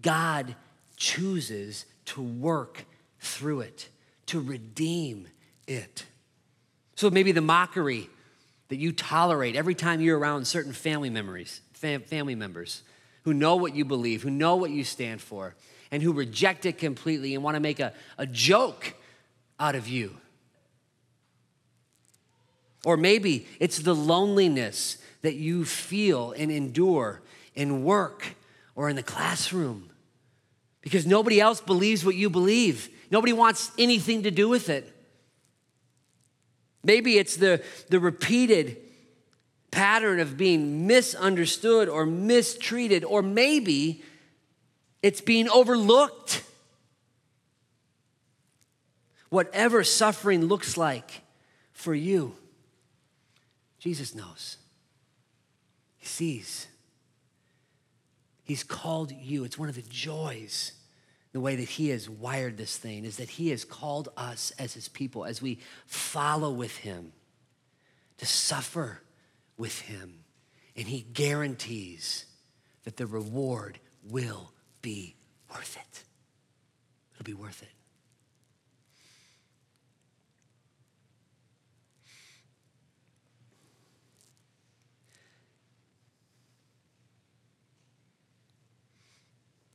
God 0.00 0.54
chooses 0.96 1.84
to 2.06 2.22
work 2.22 2.86
through 3.20 3.60
it, 3.60 3.90
to 4.24 4.40
redeem 4.40 5.28
it. 5.66 6.06
So 6.96 7.10
maybe 7.10 7.32
the 7.32 7.42
mockery 7.42 8.08
that 8.68 8.76
you 8.76 8.92
tolerate 8.92 9.56
every 9.56 9.74
time 9.74 10.00
you're 10.00 10.18
around 10.18 10.46
certain 10.46 10.72
family 10.72 11.10
memories, 11.10 11.60
fam- 11.72 12.02
family 12.02 12.34
members 12.34 12.82
who 13.22 13.34
know 13.34 13.56
what 13.56 13.74
you 13.74 13.84
believe, 13.84 14.22
who 14.22 14.30
know 14.30 14.56
what 14.56 14.70
you 14.70 14.84
stand 14.84 15.20
for, 15.20 15.54
and 15.90 16.02
who 16.02 16.12
reject 16.12 16.66
it 16.66 16.78
completely 16.78 17.34
and 17.34 17.42
want 17.42 17.54
to 17.54 17.60
make 17.60 17.80
a, 17.80 17.92
a 18.18 18.26
joke 18.26 18.94
out 19.58 19.74
of 19.74 19.88
you. 19.88 20.16
Or 22.84 22.96
maybe 22.96 23.46
it's 23.58 23.78
the 23.78 23.94
loneliness 23.94 24.98
that 25.22 25.34
you 25.34 25.64
feel 25.64 26.32
and 26.32 26.50
endure 26.50 27.20
in 27.54 27.84
work 27.84 28.36
or 28.76 28.88
in 28.88 28.96
the 28.96 29.02
classroom 29.02 29.90
because 30.80 31.06
nobody 31.06 31.40
else 31.40 31.60
believes 31.60 32.04
what 32.04 32.14
you 32.14 32.30
believe. 32.30 32.88
Nobody 33.10 33.32
wants 33.32 33.72
anything 33.78 34.22
to 34.22 34.30
do 34.30 34.48
with 34.48 34.68
it. 34.68 34.94
Maybe 36.82 37.18
it's 37.18 37.36
the, 37.36 37.62
the 37.88 38.00
repeated 38.00 38.76
pattern 39.70 40.20
of 40.20 40.36
being 40.36 40.86
misunderstood 40.86 41.88
or 41.88 42.06
mistreated, 42.06 43.04
or 43.04 43.22
maybe 43.22 44.02
it's 45.02 45.20
being 45.20 45.48
overlooked. 45.48 46.42
Whatever 49.28 49.84
suffering 49.84 50.46
looks 50.46 50.76
like 50.76 51.22
for 51.72 51.94
you, 51.94 52.34
Jesus 53.78 54.14
knows. 54.14 54.56
He 55.98 56.06
sees. 56.06 56.66
He's 58.44 58.64
called 58.64 59.12
you. 59.12 59.44
It's 59.44 59.58
one 59.58 59.68
of 59.68 59.74
the 59.74 59.82
joys, 59.82 60.72
the 61.32 61.40
way 61.40 61.56
that 61.56 61.68
He 61.68 61.88
has 61.90 62.08
wired 62.08 62.56
this 62.56 62.76
thing, 62.76 63.04
is 63.04 63.16
that 63.18 63.30
He 63.30 63.50
has 63.50 63.64
called 63.64 64.08
us 64.16 64.52
as 64.58 64.74
His 64.74 64.88
people, 64.88 65.24
as 65.24 65.42
we 65.42 65.58
follow 65.86 66.50
with 66.50 66.76
Him, 66.78 67.12
to 68.18 68.26
suffer 68.26 69.02
with 69.56 69.80
Him. 69.80 70.24
And 70.76 70.86
He 70.86 71.00
guarantees 71.00 72.24
that 72.84 72.96
the 72.96 73.06
reward 73.06 73.78
will 74.02 74.52
be 74.80 75.16
worth 75.50 75.76
it. 75.76 76.04
It'll 77.14 77.24
be 77.24 77.34
worth 77.34 77.62
it. 77.62 77.68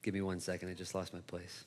Give 0.03 0.13
me 0.13 0.21
one 0.21 0.41
second. 0.41 0.69
I 0.69 0.73
just 0.73 0.93
lost 0.93 1.13
my 1.13 1.21
place. 1.21 1.63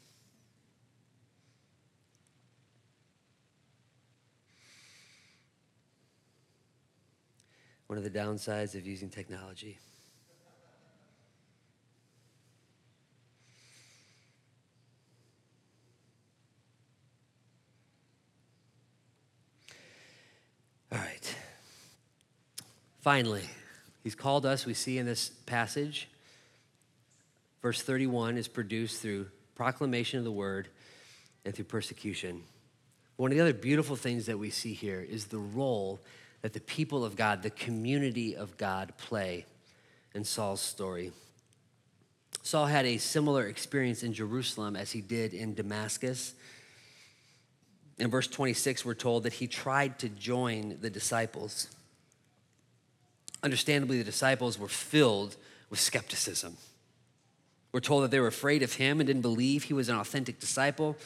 One 7.87 7.97
of 7.97 8.05
the 8.05 8.11
downsides 8.11 8.75
of 8.75 8.87
using 8.87 9.09
technology. 9.09 9.79
All 20.93 20.99
right. 20.99 21.35
Finally, 23.01 23.45
he's 24.05 24.15
called 24.15 24.45
us, 24.45 24.67
we 24.67 24.75
see 24.75 24.99
in 24.99 25.07
this 25.07 25.31
passage, 25.47 26.09
Verse 27.67 27.83
31 27.83 28.39
is 28.39 28.47
produced 28.47 29.03
through 29.03 29.27
proclamation 29.57 30.21
of 30.21 30.25
the 30.25 30.31
word 30.31 30.69
and 31.45 31.53
through 31.53 31.65
persecution. 31.65 32.45
One 33.17 33.33
of 33.33 33.37
the 33.37 33.43
other 33.43 33.53
beautiful 33.53 33.97
things 33.97 34.27
that 34.27 34.39
we 34.39 34.51
see 34.51 34.73
here 34.73 35.01
is 35.01 35.25
the 35.25 35.41
role 35.41 35.99
that 36.43 36.53
the 36.53 36.61
people 36.61 37.05
of 37.05 37.17
God, 37.17 37.43
the 37.43 37.51
community 37.51 38.37
of 38.37 38.57
God, 38.57 38.93
play 38.99 39.47
in 40.15 40.23
Saul's 40.23 40.61
story. 40.61 41.11
Saul 42.45 42.67
had 42.67 42.87
a 42.87 42.99
similar 42.99 43.49
experience 43.49 44.05
in 44.05 44.13
Jerusalem 44.13 44.77
as 44.77 44.93
he 44.93 45.01
did 45.01 45.35
in 45.35 45.57
Damascus. 45.57 46.35
In 47.99 48.11
verse 48.11 48.29
26, 48.29 48.85
we're 48.85 48.95
told 48.95 49.25
that 49.25 49.33
he 49.33 49.49
tried 49.49 49.99
to 49.99 50.09
join 50.09 50.79
the 50.81 50.89
disciples. 50.89 51.67
Understandably, 53.43 53.99
the 53.99 54.05
disciples 54.05 54.57
were 54.57 54.69
filled 54.69 55.35
with 55.69 55.81
skepticism. 55.81 56.59
We're 57.77 57.81
told 57.81 58.05
that 58.05 58.11
they 58.11 58.21
were 58.21 58.27
afraid 58.27 58.63
of 58.63 58.73
him 58.73 59.01
and 59.01 59.07
didn't 59.07 59.21
believe 59.21 59.65
he 59.65 59.75
was 59.75 59.91
an 59.91 59.97
authentic 59.97 60.41
disciple. 60.41 60.97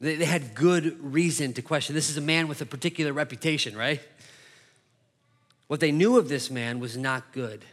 They, 0.00 0.16
they 0.16 0.24
had 0.24 0.52
good 0.52 1.00
reason 1.00 1.52
to 1.52 1.62
question. 1.62 1.94
This 1.94 2.10
is 2.10 2.16
a 2.16 2.20
man 2.20 2.48
with 2.48 2.60
a 2.60 2.66
particular 2.66 3.12
reputation, 3.12 3.76
right? 3.76 4.00
What 5.68 5.78
they 5.78 5.92
knew 5.92 6.18
of 6.18 6.28
this 6.28 6.50
man 6.50 6.80
was 6.80 6.96
not 6.96 7.30
good. 7.30 7.64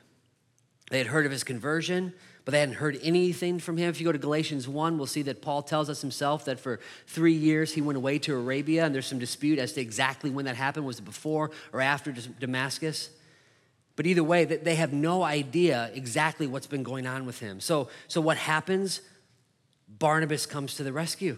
They 0.91 0.99
had 0.99 1.07
heard 1.07 1.25
of 1.25 1.31
his 1.31 1.43
conversion, 1.43 2.13
but 2.45 2.51
they 2.51 2.59
hadn't 2.59 2.75
heard 2.75 2.99
anything 3.01 3.57
from 3.57 3.77
him. 3.77 3.89
If 3.89 3.99
you 3.99 4.05
go 4.05 4.11
to 4.11 4.19
Galatians 4.19 4.67
1, 4.67 4.99
we'll 4.99 5.07
see 5.07 5.23
that 5.23 5.41
Paul 5.41 5.63
tells 5.63 5.89
us 5.89 6.01
himself 6.01 6.45
that 6.45 6.59
for 6.59 6.79
three 7.07 7.33
years 7.33 7.73
he 7.73 7.81
went 7.81 7.97
away 7.97 8.19
to 8.19 8.35
Arabia, 8.35 8.85
and 8.85 8.93
there's 8.93 9.07
some 9.07 9.17
dispute 9.17 9.57
as 9.57 9.73
to 9.73 9.81
exactly 9.81 10.29
when 10.29 10.45
that 10.45 10.55
happened. 10.55 10.85
Was 10.85 10.99
it 10.99 11.05
before 11.05 11.49
or 11.73 11.81
after 11.81 12.11
Damascus? 12.39 13.09
But 13.99 14.07
either 14.07 14.23
way, 14.23 14.45
they 14.45 14.75
have 14.75 14.93
no 14.93 15.23
idea 15.23 15.91
exactly 15.93 16.47
what's 16.47 16.67
been 16.67 16.83
going 16.83 17.05
on 17.05 17.25
with 17.25 17.41
him. 17.41 17.59
So, 17.59 17.89
so 18.07 18.21
what 18.21 18.37
happens? 18.37 19.01
Barnabas 19.89 20.45
comes 20.45 20.75
to 20.75 20.83
the 20.83 20.93
rescue. 20.93 21.35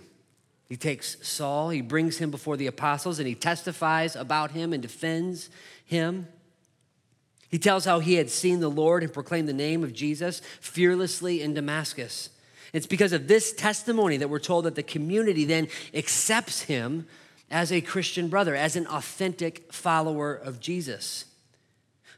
He 0.70 0.78
takes 0.78 1.18
Saul, 1.28 1.70
he 1.70 1.82
brings 1.82 2.20
him 2.20 2.30
before 2.30 2.58
the 2.58 2.68
apostles, 2.68 3.18
and 3.18 3.28
he 3.28 3.34
testifies 3.34 4.16
about 4.16 4.52
him 4.52 4.74
and 4.74 4.82
defends 4.84 5.50
him. 5.86 6.28
He 7.50 7.58
tells 7.58 7.86
how 7.86 7.98
he 7.98 8.14
had 8.14 8.30
seen 8.30 8.60
the 8.60 8.70
Lord 8.70 9.02
and 9.02 9.12
proclaimed 9.12 9.50
the 9.50 9.54
name 9.54 9.84
of 9.84 9.92
Jesus 9.92 10.44
fearlessly 10.60 11.42
in 11.42 11.56
Damascus. 11.56 12.30
It's 12.74 12.86
because 12.86 13.12
of 13.12 13.28
this 13.28 13.54
testimony 13.54 14.18
that 14.18 14.30
we're 14.30 14.38
told 14.38 14.66
that 14.66 14.76
the 14.76 14.84
community 14.84 15.46
then 15.46 15.68
accepts 15.96 16.62
him 16.62 17.08
as 17.50 17.72
a 17.72 17.82
Christian 17.82 18.28
brother, 18.28 18.56
as 18.56 18.76
an 18.76 18.86
authentic 18.86 19.74
follower 19.74 20.36
of 20.36 20.60
Jesus. 20.60 21.26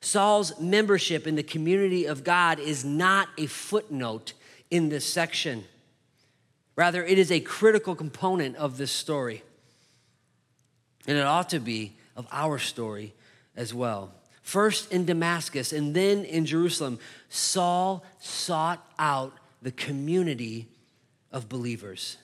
Saul's 0.03 0.59
membership 0.59 1.25
in 1.27 1.35
the 1.35 1.43
community 1.43 2.05
of 2.05 2.23
God 2.23 2.59
is 2.59 2.83
not 2.83 3.29
a 3.37 3.45
footnote 3.45 4.33
in 4.69 4.89
this 4.89 5.05
section. 5.05 5.63
Rather, 6.75 7.05
it 7.05 7.17
is 7.17 7.31
a 7.31 7.39
critical 7.39 7.95
component 7.95 8.57
of 8.57 8.77
this 8.77 8.91
story. 8.91 9.43
And 11.07 11.17
it 11.17 11.25
ought 11.25 11.49
to 11.49 11.59
be 11.59 11.93
of 12.17 12.27
our 12.31 12.57
story 12.59 13.13
as 13.55 13.73
well. 13.73 14.11
First 14.41 14.91
in 14.91 15.05
Damascus 15.05 15.71
and 15.71 15.95
then 15.95 16.25
in 16.25 16.45
Jerusalem, 16.45 16.99
Saul 17.29 18.03
sought 18.19 18.85
out 18.99 19.31
the 19.61 19.71
community 19.71 20.67
of 21.31 21.47
believers. 21.47 22.17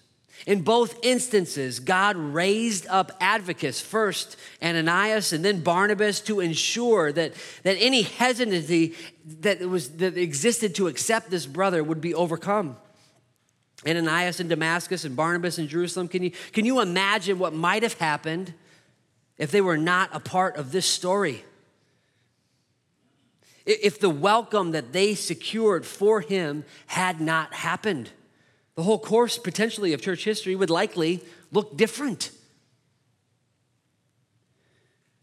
In 0.45 0.62
both 0.62 0.97
instances, 1.04 1.80
God 1.80 2.15
raised 2.15 2.88
up 2.88 3.12
advocates, 3.19 3.82
first 3.82 4.38
Ananias 4.63 5.34
and 5.34 5.43
then 5.43 5.62
Barnabas, 5.62 6.21
to 6.21 6.39
ensure 6.39 7.12
that, 7.12 7.34
that 7.63 7.75
any 7.80 8.04
hesitancy 8.04 8.95
that, 9.41 9.60
was, 9.62 9.89
that 9.97 10.17
existed 10.17 10.75
to 10.75 10.88
accept 10.88 11.30
this 11.30 11.45
brother 11.45 11.84
would 11.84 11.99
be 11.99 12.13
overcome. 12.13 12.78
Ananias 13.88 14.39
in 14.39 14.47
Damascus 14.47 15.04
and 15.04 15.15
Barnabas 15.15 15.60
in 15.60 15.67
Jerusalem, 15.67 16.08
can 16.08 16.23
you, 16.23 16.32
can 16.54 16.65
you 16.65 16.80
imagine 16.80 17.38
what 17.38 17.54
might 17.54 17.84
have 17.84 17.93
happened 17.93 18.54
if 19.38 19.52
they 19.52 19.62
were 19.62 19.78
not 19.78 20.10
a 20.13 20.19
part 20.19 20.58
of 20.58 20.71
this 20.71 20.86
story? 20.86 21.43
If 23.65 23.99
the 23.99 24.10
welcome 24.10 24.71
that 24.71 24.93
they 24.93 25.15
secured 25.15 25.86
for 25.86 26.21
him 26.21 26.65
had 26.88 27.21
not 27.21 27.54
happened 27.54 28.10
the 28.79 28.83
whole 28.83 28.97
course 28.97 29.37
potentially 29.37 29.91
of 29.91 30.01
church 30.01 30.23
history 30.23 30.55
would 30.55 30.69
likely 30.69 31.21
look 31.51 31.75
different. 31.75 32.31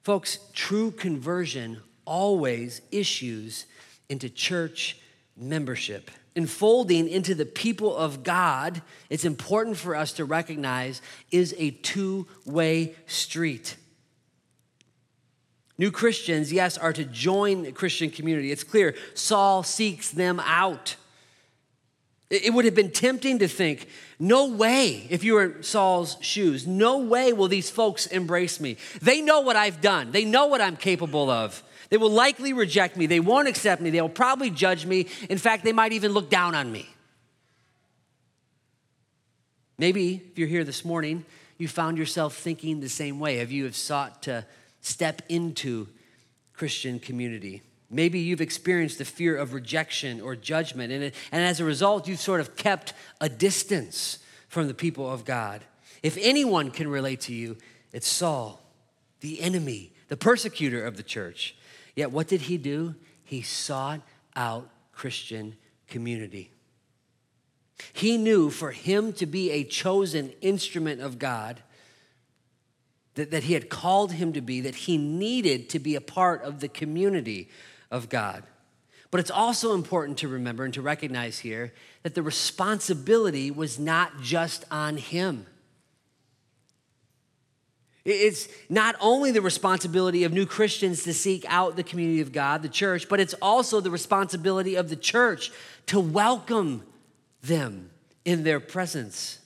Folks, 0.02 0.40
true 0.52 0.90
conversion 0.90 1.78
always 2.04 2.82
issues 2.92 3.64
into 4.10 4.28
church 4.28 4.98
membership. 5.38 6.10
Enfolding 6.34 7.08
into 7.08 7.34
the 7.34 7.46
people 7.46 7.96
of 7.96 8.22
God, 8.22 8.82
it's 9.08 9.24
important 9.24 9.78
for 9.78 9.96
us 9.96 10.12
to 10.12 10.26
recognize, 10.26 11.00
is 11.30 11.54
a 11.56 11.70
two 11.70 12.26
way 12.44 12.94
street. 13.06 13.78
New 15.78 15.90
Christians, 15.90 16.52
yes, 16.52 16.76
are 16.76 16.92
to 16.92 17.06
join 17.06 17.62
the 17.62 17.72
Christian 17.72 18.10
community. 18.10 18.52
It's 18.52 18.64
clear 18.64 18.94
Saul 19.14 19.62
seeks 19.62 20.10
them 20.10 20.40
out. 20.40 20.96
It 22.28 22.52
would 22.52 22.64
have 22.64 22.74
been 22.74 22.90
tempting 22.90 23.38
to 23.38 23.46
think, 23.46 23.88
no 24.18 24.48
way, 24.48 25.06
if 25.10 25.22
you 25.22 25.34
were 25.34 25.44
in 25.44 25.62
Saul's 25.62 26.16
shoes, 26.20 26.66
no 26.66 26.98
way 26.98 27.32
will 27.32 27.46
these 27.46 27.70
folks 27.70 28.06
embrace 28.06 28.58
me. 28.58 28.78
They 29.00 29.20
know 29.20 29.40
what 29.40 29.54
I've 29.54 29.80
done, 29.80 30.10
they 30.10 30.24
know 30.24 30.46
what 30.46 30.60
I'm 30.60 30.76
capable 30.76 31.30
of. 31.30 31.62
They 31.88 31.98
will 31.98 32.10
likely 32.10 32.52
reject 32.52 32.96
me, 32.96 33.06
they 33.06 33.20
won't 33.20 33.46
accept 33.46 33.80
me, 33.80 33.90
they 33.90 34.00
will 34.00 34.08
probably 34.08 34.50
judge 34.50 34.84
me. 34.86 35.06
In 35.30 35.38
fact, 35.38 35.62
they 35.62 35.72
might 35.72 35.92
even 35.92 36.12
look 36.12 36.28
down 36.28 36.56
on 36.56 36.72
me. 36.72 36.88
Maybe 39.78 40.22
if 40.32 40.36
you're 40.36 40.48
here 40.48 40.64
this 40.64 40.84
morning, 40.84 41.24
you 41.58 41.68
found 41.68 41.96
yourself 41.96 42.36
thinking 42.36 42.80
the 42.80 42.88
same 42.88 43.20
way. 43.20 43.36
Have 43.36 43.52
you 43.52 43.64
have 43.64 43.76
sought 43.76 44.22
to 44.24 44.44
step 44.80 45.22
into 45.28 45.86
Christian 46.54 46.98
community? 46.98 47.62
Maybe 47.88 48.18
you've 48.18 48.40
experienced 48.40 48.98
the 48.98 49.04
fear 49.04 49.36
of 49.36 49.52
rejection 49.52 50.20
or 50.20 50.34
judgment, 50.34 50.92
and, 50.92 51.04
and 51.04 51.44
as 51.44 51.60
a 51.60 51.64
result, 51.64 52.08
you've 52.08 52.20
sort 52.20 52.40
of 52.40 52.56
kept 52.56 52.92
a 53.20 53.28
distance 53.28 54.18
from 54.48 54.66
the 54.66 54.74
people 54.74 55.10
of 55.10 55.24
God. 55.24 55.64
If 56.02 56.18
anyone 56.20 56.70
can 56.70 56.88
relate 56.88 57.20
to 57.22 57.34
you, 57.34 57.56
it's 57.92 58.08
Saul, 58.08 58.60
the 59.20 59.40
enemy 59.40 59.92
the 60.08 60.16
persecutor 60.16 60.84
of 60.84 60.96
the 60.96 61.02
church. 61.02 61.56
Yet 61.94 62.12
what 62.12 62.28
did 62.28 62.42
he 62.42 62.58
do? 62.58 62.94
He 63.24 63.42
sought 63.42 64.00
out 64.34 64.70
Christian 64.92 65.56
community. 65.88 66.52
He 67.92 68.16
knew 68.16 68.50
for 68.50 68.70
him 68.70 69.12
to 69.14 69.26
be 69.26 69.50
a 69.50 69.64
chosen 69.64 70.32
instrument 70.40 71.00
of 71.00 71.18
God, 71.18 71.62
that, 73.14 73.30
that 73.30 73.44
he 73.44 73.54
had 73.54 73.68
called 73.68 74.12
him 74.12 74.32
to 74.34 74.40
be, 74.40 74.60
that 74.60 74.74
he 74.74 74.96
needed 74.96 75.68
to 75.70 75.78
be 75.78 75.94
a 75.94 76.00
part 76.00 76.42
of 76.42 76.60
the 76.60 76.68
community 76.68 77.48
of 77.90 78.08
God. 78.08 78.44
But 79.10 79.20
it's 79.20 79.30
also 79.30 79.74
important 79.74 80.18
to 80.18 80.28
remember 80.28 80.64
and 80.64 80.74
to 80.74 80.82
recognize 80.82 81.38
here 81.38 81.72
that 82.02 82.14
the 82.14 82.22
responsibility 82.22 83.50
was 83.50 83.78
not 83.78 84.20
just 84.20 84.64
on 84.70 84.96
him. 84.96 85.46
It's 88.04 88.48
not 88.68 88.94
only 89.00 89.32
the 89.32 89.40
responsibility 89.40 90.22
of 90.22 90.32
new 90.32 90.46
Christians 90.46 91.02
to 91.04 91.12
seek 91.12 91.44
out 91.48 91.74
the 91.74 91.82
community 91.82 92.20
of 92.20 92.32
God, 92.32 92.62
the 92.62 92.68
church, 92.68 93.08
but 93.08 93.18
it's 93.18 93.34
also 93.42 93.80
the 93.80 93.90
responsibility 93.90 94.76
of 94.76 94.90
the 94.90 94.96
church 94.96 95.50
to 95.86 95.98
welcome 95.98 96.84
them 97.42 97.90
in 98.24 98.44
their 98.44 98.60
presence. 98.60 99.40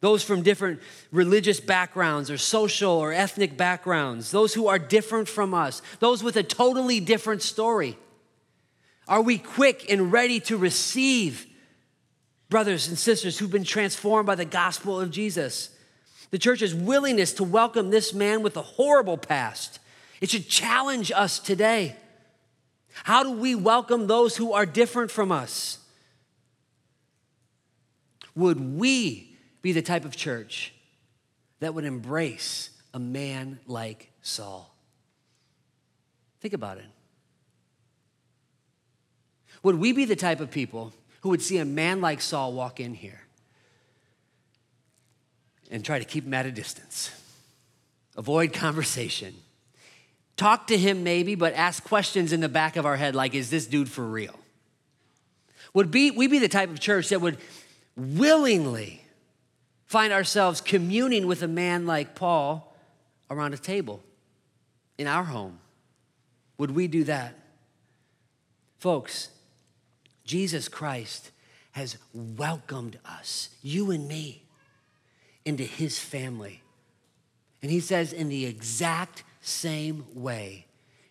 Those 0.00 0.22
from 0.22 0.42
different 0.42 0.80
religious 1.12 1.60
backgrounds 1.60 2.30
or 2.30 2.38
social 2.38 2.92
or 2.92 3.12
ethnic 3.12 3.56
backgrounds, 3.56 4.30
those 4.30 4.54
who 4.54 4.66
are 4.66 4.78
different 4.78 5.28
from 5.28 5.52
us, 5.52 5.82
those 5.98 6.22
with 6.22 6.36
a 6.36 6.42
totally 6.42 7.00
different 7.00 7.42
story. 7.42 7.98
Are 9.08 9.20
we 9.20 9.36
quick 9.36 9.90
and 9.90 10.10
ready 10.10 10.40
to 10.40 10.56
receive 10.56 11.46
brothers 12.48 12.88
and 12.88 12.98
sisters 12.98 13.38
who've 13.38 13.50
been 13.50 13.64
transformed 13.64 14.26
by 14.26 14.36
the 14.36 14.44
gospel 14.44 14.98
of 14.98 15.10
Jesus? 15.10 15.70
the 16.30 16.38
church's 16.38 16.74
willingness 16.74 17.32
to 17.34 17.44
welcome 17.44 17.90
this 17.90 18.14
man 18.14 18.42
with 18.42 18.56
a 18.56 18.62
horrible 18.62 19.18
past. 19.18 19.80
It 20.20 20.30
should 20.30 20.48
challenge 20.48 21.10
us 21.12 21.38
today. 21.38 21.96
How 23.04 23.22
do 23.22 23.32
we 23.32 23.54
welcome 23.54 24.06
those 24.06 24.36
who 24.36 24.52
are 24.52 24.66
different 24.66 25.10
from 25.10 25.32
us? 25.32 25.78
Would 28.34 28.78
we 28.78 29.29
be 29.62 29.72
the 29.72 29.82
type 29.82 30.04
of 30.04 30.16
church 30.16 30.72
that 31.60 31.74
would 31.74 31.84
embrace 31.84 32.70
a 32.94 32.98
man 32.98 33.58
like 33.66 34.10
Saul? 34.22 34.74
Think 36.40 36.54
about 36.54 36.78
it. 36.78 36.86
Would 39.62 39.76
we 39.76 39.92
be 39.92 40.06
the 40.06 40.16
type 40.16 40.40
of 40.40 40.50
people 40.50 40.92
who 41.20 41.28
would 41.28 41.42
see 41.42 41.58
a 41.58 41.64
man 41.64 42.00
like 42.00 42.20
Saul 42.20 42.52
walk 42.52 42.80
in 42.80 42.94
here 42.94 43.20
and 45.70 45.84
try 45.84 45.98
to 45.98 46.04
keep 46.04 46.24
him 46.24 46.34
at 46.34 46.46
a 46.46 46.52
distance. 46.52 47.10
Avoid 48.16 48.52
conversation. 48.52 49.34
Talk 50.36 50.66
to 50.68 50.76
him 50.76 51.04
maybe, 51.04 51.34
but 51.34 51.54
ask 51.54 51.84
questions 51.84 52.32
in 52.32 52.40
the 52.40 52.48
back 52.48 52.76
of 52.76 52.86
our 52.86 52.96
head 52.96 53.14
like, 53.14 53.34
is 53.34 53.50
this 53.50 53.66
dude 53.66 53.88
for 53.88 54.04
real? 54.04 54.34
Would 55.74 55.90
be, 55.90 56.10
we 56.10 56.26
be 56.26 56.38
the 56.38 56.48
type 56.48 56.70
of 56.70 56.80
church 56.80 57.10
that 57.10 57.20
would 57.20 57.38
willingly 57.96 58.99
find 59.90 60.12
ourselves 60.12 60.60
communing 60.60 61.26
with 61.26 61.42
a 61.42 61.48
man 61.48 61.84
like 61.84 62.14
Paul 62.14 62.76
around 63.28 63.54
a 63.54 63.58
table 63.58 64.00
in 64.98 65.08
our 65.08 65.24
home? 65.24 65.58
Would 66.58 66.70
we 66.70 66.86
do 66.86 67.02
that? 67.04 67.34
Folks, 68.78 69.30
Jesus 70.22 70.68
Christ 70.68 71.32
has 71.72 71.98
welcomed 72.14 73.00
us, 73.04 73.48
you 73.62 73.90
and 73.90 74.06
me 74.06 74.44
into 75.44 75.64
his 75.64 75.98
family. 75.98 76.62
And 77.60 77.72
he 77.72 77.80
says, 77.80 78.12
in 78.12 78.28
the 78.28 78.46
exact 78.46 79.24
same 79.40 80.04
way, 80.14 80.66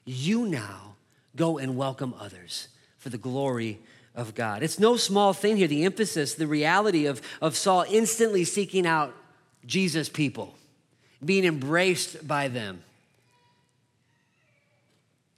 you 0.05 0.47
now 0.47 0.95
go 1.35 1.57
and 1.57 1.75
welcome 1.75 2.13
others 2.17 2.69
for 2.97 3.09
the 3.09 3.17
glory 3.17 3.81
of 4.15 4.35
God. 4.35 4.63
It's 4.63 4.79
no 4.79 4.97
small 4.97 5.33
thing 5.33 5.57
here, 5.57 5.67
the 5.67 5.85
emphasis, 5.85 6.35
the 6.35 6.47
reality 6.47 7.05
of, 7.05 7.21
of 7.41 7.55
Saul 7.55 7.85
instantly 7.89 8.43
seeking 8.43 8.85
out 8.85 9.13
Jesus' 9.65 10.09
people, 10.09 10.55
being 11.23 11.45
embraced 11.45 12.27
by 12.27 12.47
them. 12.47 12.83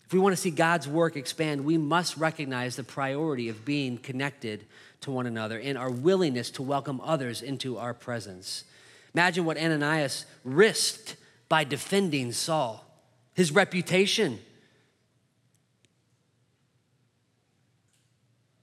If 0.06 0.14
we 0.14 0.20
want 0.20 0.36
to 0.36 0.42
see 0.42 0.52
God's 0.52 0.88
work 0.88 1.16
expand, 1.16 1.64
we 1.64 1.78
must 1.78 2.18
recognize 2.18 2.76
the 2.76 2.84
priority 2.84 3.48
of 3.48 3.64
being 3.64 3.98
connected 3.98 4.66
to 5.02 5.12
one 5.12 5.26
another 5.26 5.58
and 5.58 5.78
our 5.78 5.90
willingness 5.90 6.52
to 6.52 6.64
welcome 6.64 7.00
others 7.02 7.42
into 7.42 7.78
our 7.78 7.94
presence. 7.94 8.66
Imagine 9.14 9.46
what 9.46 9.58
Ananias 9.58 10.26
risked 10.44 11.16
by 11.50 11.64
defending 11.64 12.32
Saul, 12.32 12.86
his 13.34 13.52
reputation. 13.52 14.40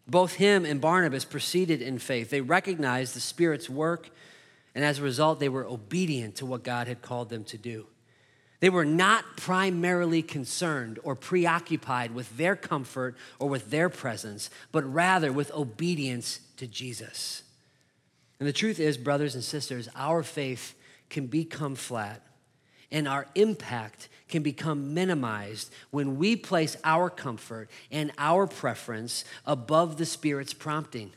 Both 0.09 0.35
him 0.35 0.65
and 0.65 0.81
Barnabas 0.81 1.25
proceeded 1.25 1.83
in 1.83 1.99
faith. 1.99 2.31
They 2.31 2.41
recognized 2.41 3.15
the 3.15 3.21
Spirit's 3.21 3.69
work, 3.69 4.09
and 4.75 4.85
as 4.85 4.99
a 4.99 5.03
result, 5.03 5.39
they 5.39 5.49
were 5.49 5.67
obedient 5.67 6.37
to 6.37 6.47
what 6.47 6.63
God 6.63 6.89
had 6.89 7.03
called 7.03 7.29
them 7.29 7.45
to 7.45 7.59
do. 7.59 7.87
They 8.61 8.71
were 8.71 8.85
not 8.85 9.37
primarily 9.37 10.23
concerned 10.23 10.99
or 11.05 11.15
preoccupied 11.15 12.13
with 12.13 12.37
their 12.37 12.57
comfort 12.57 13.17
or 13.39 13.49
with 13.49 13.71
their 13.71 13.89
presence, 13.89 14.51
but 14.73 14.91
rather 14.93 15.33
with 15.33 15.53
obedience 15.53 16.41
to 16.57 16.67
Jesus. 16.67 17.43
And 18.41 18.49
the 18.49 18.53
truth 18.53 18.81
is, 18.81 18.97
brothers 18.97 19.35
and 19.35 19.45
sisters, 19.45 19.89
our 19.95 20.23
faith 20.23 20.75
can 21.11 21.27
become 21.27 21.75
flat 21.75 22.23
and 22.91 23.07
our 23.07 23.27
impact 23.35 24.09
can 24.29 24.43
become 24.43 24.95
minimized 24.95 25.71
when 25.91 26.17
we 26.17 26.37
place 26.37 26.77
our 26.85 27.11
comfort 27.11 27.71
and 27.91 28.13
our 28.19 28.47
preference 28.47 29.25
above 29.47 29.99
the 29.99 30.07
Spirit's 30.07 30.55
prompting. 30.55 31.13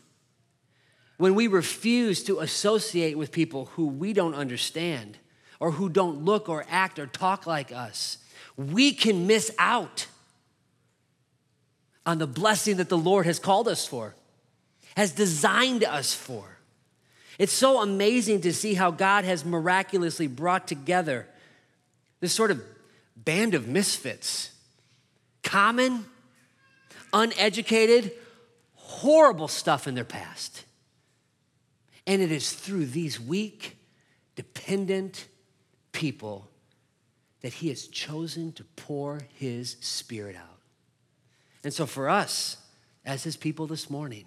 When 1.18 1.36
we 1.36 1.48
refuse 1.48 2.24
to 2.24 2.40
associate 2.40 3.18
with 3.18 3.32
people 3.32 3.66
who 3.76 3.88
we 3.88 4.12
don't 4.14 4.34
understand 4.34 5.18
or 5.60 5.72
who 5.72 5.88
don't 5.88 6.26
look 6.26 6.50
or 6.50 6.66
act 6.70 6.98
or 6.98 7.06
talk 7.06 7.46
like 7.46 7.72
us, 7.72 8.18
we 8.58 8.92
can 8.92 9.28
miss 9.28 9.54
out 9.60 10.08
on 12.06 12.18
the 12.18 12.28
blessing 12.28 12.78
that 12.78 12.90
the 12.90 12.98
Lord 12.98 13.26
has 13.26 13.40
called 13.40 13.68
us 13.68 13.86
for, 13.86 14.16
has 14.98 15.12
designed 15.12 15.84
us 15.84 16.14
for. 16.14 16.58
It's 17.38 17.54
so 17.54 17.82
amazing 17.82 18.42
to 18.42 18.54
see 18.54 18.74
how 18.74 18.92
God 18.92 19.24
has 19.24 19.46
miraculously 19.46 20.28
brought 20.28 20.68
together 20.68 21.28
this 22.22 22.32
sort 22.32 22.52
of 22.52 22.64
band 23.18 23.54
of 23.54 23.68
misfits. 23.68 24.52
Common, 25.44 26.06
uneducated, 27.12 28.14
horrible 28.76 29.48
stuff 29.48 29.88
in 29.88 29.96
their 29.96 30.06
past. 30.06 30.64
And 32.08 32.22
it 32.22 32.32
is 32.32 32.54
through 32.54 32.86
these 32.86 33.20
weak, 33.20 33.78
dependent 34.36 35.28
people 35.92 36.50
that 37.42 37.54
He 37.54 37.70
has 37.70 37.88
chosen 37.88 38.54
to 38.54 38.64
pour 38.64 39.22
His 39.34 39.78
Spirit 39.82 40.36
out. 40.36 40.60
And 41.64 41.74
so, 41.74 41.86
for 41.86 42.08
us, 42.08 42.58
as 43.06 43.24
His 43.24 43.36
people 43.36 43.68
this 43.68 43.90
morning, 43.90 44.26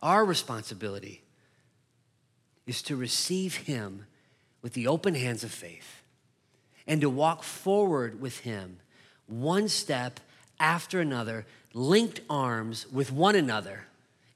our 0.00 0.24
responsibility 0.24 1.22
is 2.66 2.82
to 2.82 2.96
receive 2.96 3.56
Him 3.56 4.06
with 4.62 4.74
the 4.74 4.86
open 4.86 5.14
hands 5.14 5.42
of 5.42 5.50
faith 5.50 5.97
and 6.88 7.02
to 7.02 7.10
walk 7.10 7.44
forward 7.44 8.20
with 8.20 8.40
Him 8.40 8.78
one 9.28 9.68
step 9.68 10.18
after 10.58 11.00
another, 11.00 11.46
linked 11.74 12.22
arms 12.28 12.90
with 12.90 13.12
one 13.12 13.36
another 13.36 13.86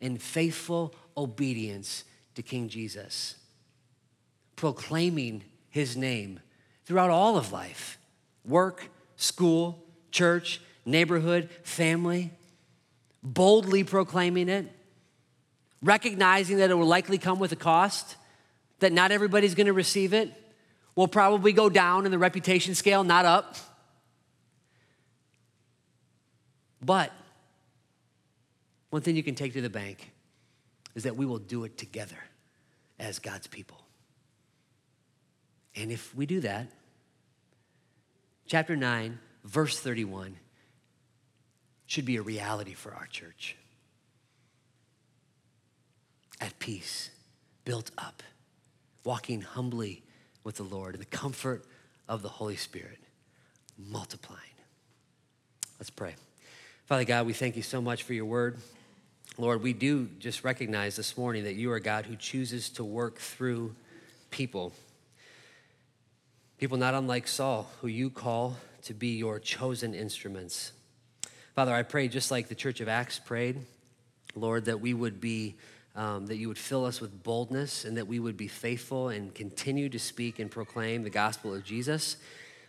in 0.01 0.19
faithful 0.19 0.95
obedience 1.17 2.05
to 2.35 2.43
King 2.43 2.69
Jesus, 2.69 3.37
proclaiming 4.55 5.43
His 5.71 5.97
name 5.97 6.41
throughout 6.85 7.11
all 7.11 7.37
of 7.37 7.51
life 7.51 7.99
work, 8.45 8.89
school, 9.17 9.83
church, 10.11 10.61
neighborhood, 10.85 11.49
family, 11.63 12.33
boldly 13.23 13.85
proclaiming 13.85 14.49
it, 14.49 14.71
recognizing 15.81 16.59
that 16.59 16.71
it 16.71 16.75
will 16.75 16.87
likely 16.87 17.19
come 17.19 17.39
with 17.39 17.53
a 17.53 17.57
cost 17.57 18.17
that 18.81 18.93
not 18.93 19.13
everybody's 19.13 19.55
to 19.67 19.73
receive 19.73 20.13
it. 20.13 20.33
Will 20.95 21.09
probably 21.09 21.53
go 21.53 21.71
down 21.71 22.05
in 22.05 22.11
the 22.11 22.19
reputation 22.19 22.75
scale, 22.75 23.03
not 23.03 23.25
up. 23.25 23.57
But 26.85 27.13
one 28.91 29.01
thing 29.03 29.17
you 29.17 29.23
can 29.23 29.35
take 29.35 29.55
to 29.55 29.61
the 29.61 29.71
bank 29.71 30.13
is 30.95 31.05
that 31.05 31.17
we 31.17 31.25
will 31.25 31.39
do 31.39 31.65
it 31.65 31.79
together 31.79 32.19
as 32.99 33.19
God's 33.19 33.47
people. 33.47 33.83
And 35.75 35.91
if 35.91 36.15
we 36.15 36.27
do 36.27 36.41
that, 36.41 36.67
chapter 38.47 38.77
9, 38.77 39.19
verse 39.45 39.79
31 39.79 40.37
should 41.87 42.05
be 42.05 42.17
a 42.17 42.23
reality 42.23 42.75
for 42.75 42.93
our 42.95 43.07
church. 43.07 43.57
At 46.41 46.59
peace, 46.59 47.11
built 47.65 47.91
up 47.97 48.23
walking 49.05 49.41
humbly 49.41 50.03
with 50.45 50.57
the 50.57 50.63
Lord 50.63 50.95
and 50.95 51.03
the 51.03 51.07
comfort 51.07 51.65
of 52.09 52.23
the 52.23 52.29
Holy 52.29 52.57
Spirit. 52.57 52.99
multiplying. 53.79 54.41
Let's 55.79 55.91
pray. 55.91 56.15
Father 56.87 57.05
God, 57.05 57.27
we 57.27 57.33
thank 57.33 57.57
you 57.57 57.63
so 57.63 57.81
much 57.81 58.03
for 58.03 58.13
your 58.13 58.25
word. 58.25 58.59
Lord, 59.39 59.63
we 59.63 59.73
do 59.73 60.09
just 60.19 60.45
recognize 60.45 60.95
this 60.97 61.17
morning 61.17 61.45
that 61.45 61.55
you 61.55 61.73
are 61.73 61.81
God 61.81 62.07
who 62.07 62.17
chooses 62.17 62.69
to 62.71 62.85
work 62.85 63.19
through 63.19 63.75
people. 64.31 64.73
People 66.59 66.77
not 66.77 66.95
unlike 66.95 67.27
Saul, 67.27 67.71
who 67.81 67.89
you 67.89 68.11
call 68.11 68.57
to 68.83 68.95
be 68.95 69.17
your 69.17 69.39
chosen 69.39 69.95
instruments. 69.95 70.73
Father, 71.55 71.75
I 71.75 71.83
pray 71.83 72.09
just 72.09 72.31
like 72.31 72.49
the 72.49 72.55
church 72.55 72.81
of 72.81 72.89
Acts 72.89 73.19
prayed, 73.19 73.59
Lord, 74.35 74.67
that 74.67 74.81
we 74.81 74.95
would 74.95 75.21
be, 75.21 75.55
um, 75.95 76.27
that 76.27 76.37
you 76.37 76.49
would 76.49 76.59
fill 76.59 76.85
us 76.85 77.01
with 77.01 77.23
boldness 77.23 77.85
and 77.85 77.97
that 77.97 78.07
we 78.07 78.19
would 78.19 78.37
be 78.37 78.49
faithful 78.49 79.11
and 79.11 79.35
continue 79.35 79.89
to 79.89 79.99
speak 79.99 80.39
and 80.39 80.51
proclaim 80.51 81.03
the 81.03 81.11
gospel 81.11 81.55
of 81.55 81.65
Jesus. 81.65 82.17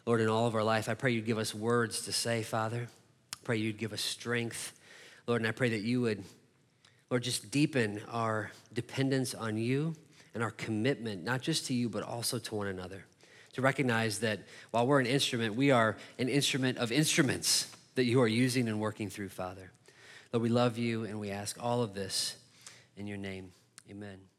Lord, 0.05 0.19
in 0.19 0.27
all 0.27 0.47
of 0.47 0.55
our 0.55 0.63
life, 0.63 0.89
I 0.89 0.93
pray 0.93 1.11
you'd 1.11 1.25
give 1.25 1.37
us 1.37 1.55
words 1.55 2.01
to 2.01 2.11
say, 2.11 2.43
Father. 2.43 2.87
I 3.33 3.37
pray 3.43 3.57
you'd 3.57 3.77
give 3.77 3.93
us 3.93 4.01
strength, 4.01 4.73
Lord, 5.27 5.41
and 5.41 5.47
I 5.47 5.51
pray 5.51 5.69
that 5.69 5.81
you 5.81 6.01
would, 6.01 6.23
Lord, 7.09 7.23
just 7.23 7.51
deepen 7.51 8.01
our 8.11 8.51
dependence 8.73 9.33
on 9.33 9.57
you 9.57 9.95
and 10.33 10.43
our 10.43 10.51
commitment, 10.51 11.23
not 11.23 11.41
just 11.41 11.67
to 11.67 11.73
you, 11.73 11.87
but 11.87 12.03
also 12.03 12.39
to 12.39 12.55
one 12.55 12.67
another. 12.67 13.05
To 13.53 13.61
recognize 13.61 14.19
that 14.19 14.39
while 14.71 14.87
we're 14.87 14.99
an 14.99 15.05
instrument, 15.05 15.55
we 15.55 15.71
are 15.71 15.95
an 16.17 16.27
instrument 16.27 16.79
of 16.79 16.91
instruments 16.91 17.73
that 17.95 18.05
you 18.05 18.21
are 18.21 18.27
using 18.27 18.67
and 18.67 18.79
working 18.79 19.09
through, 19.09 19.29
Father. 19.29 19.71
Lord, 20.33 20.43
we 20.43 20.49
love 20.49 20.77
you 20.77 21.03
and 21.03 21.19
we 21.19 21.29
ask 21.29 21.57
all 21.61 21.83
of 21.83 21.93
this 21.93 22.35
in 22.97 23.07
your 23.07 23.17
name. 23.17 23.51
Amen. 23.89 24.32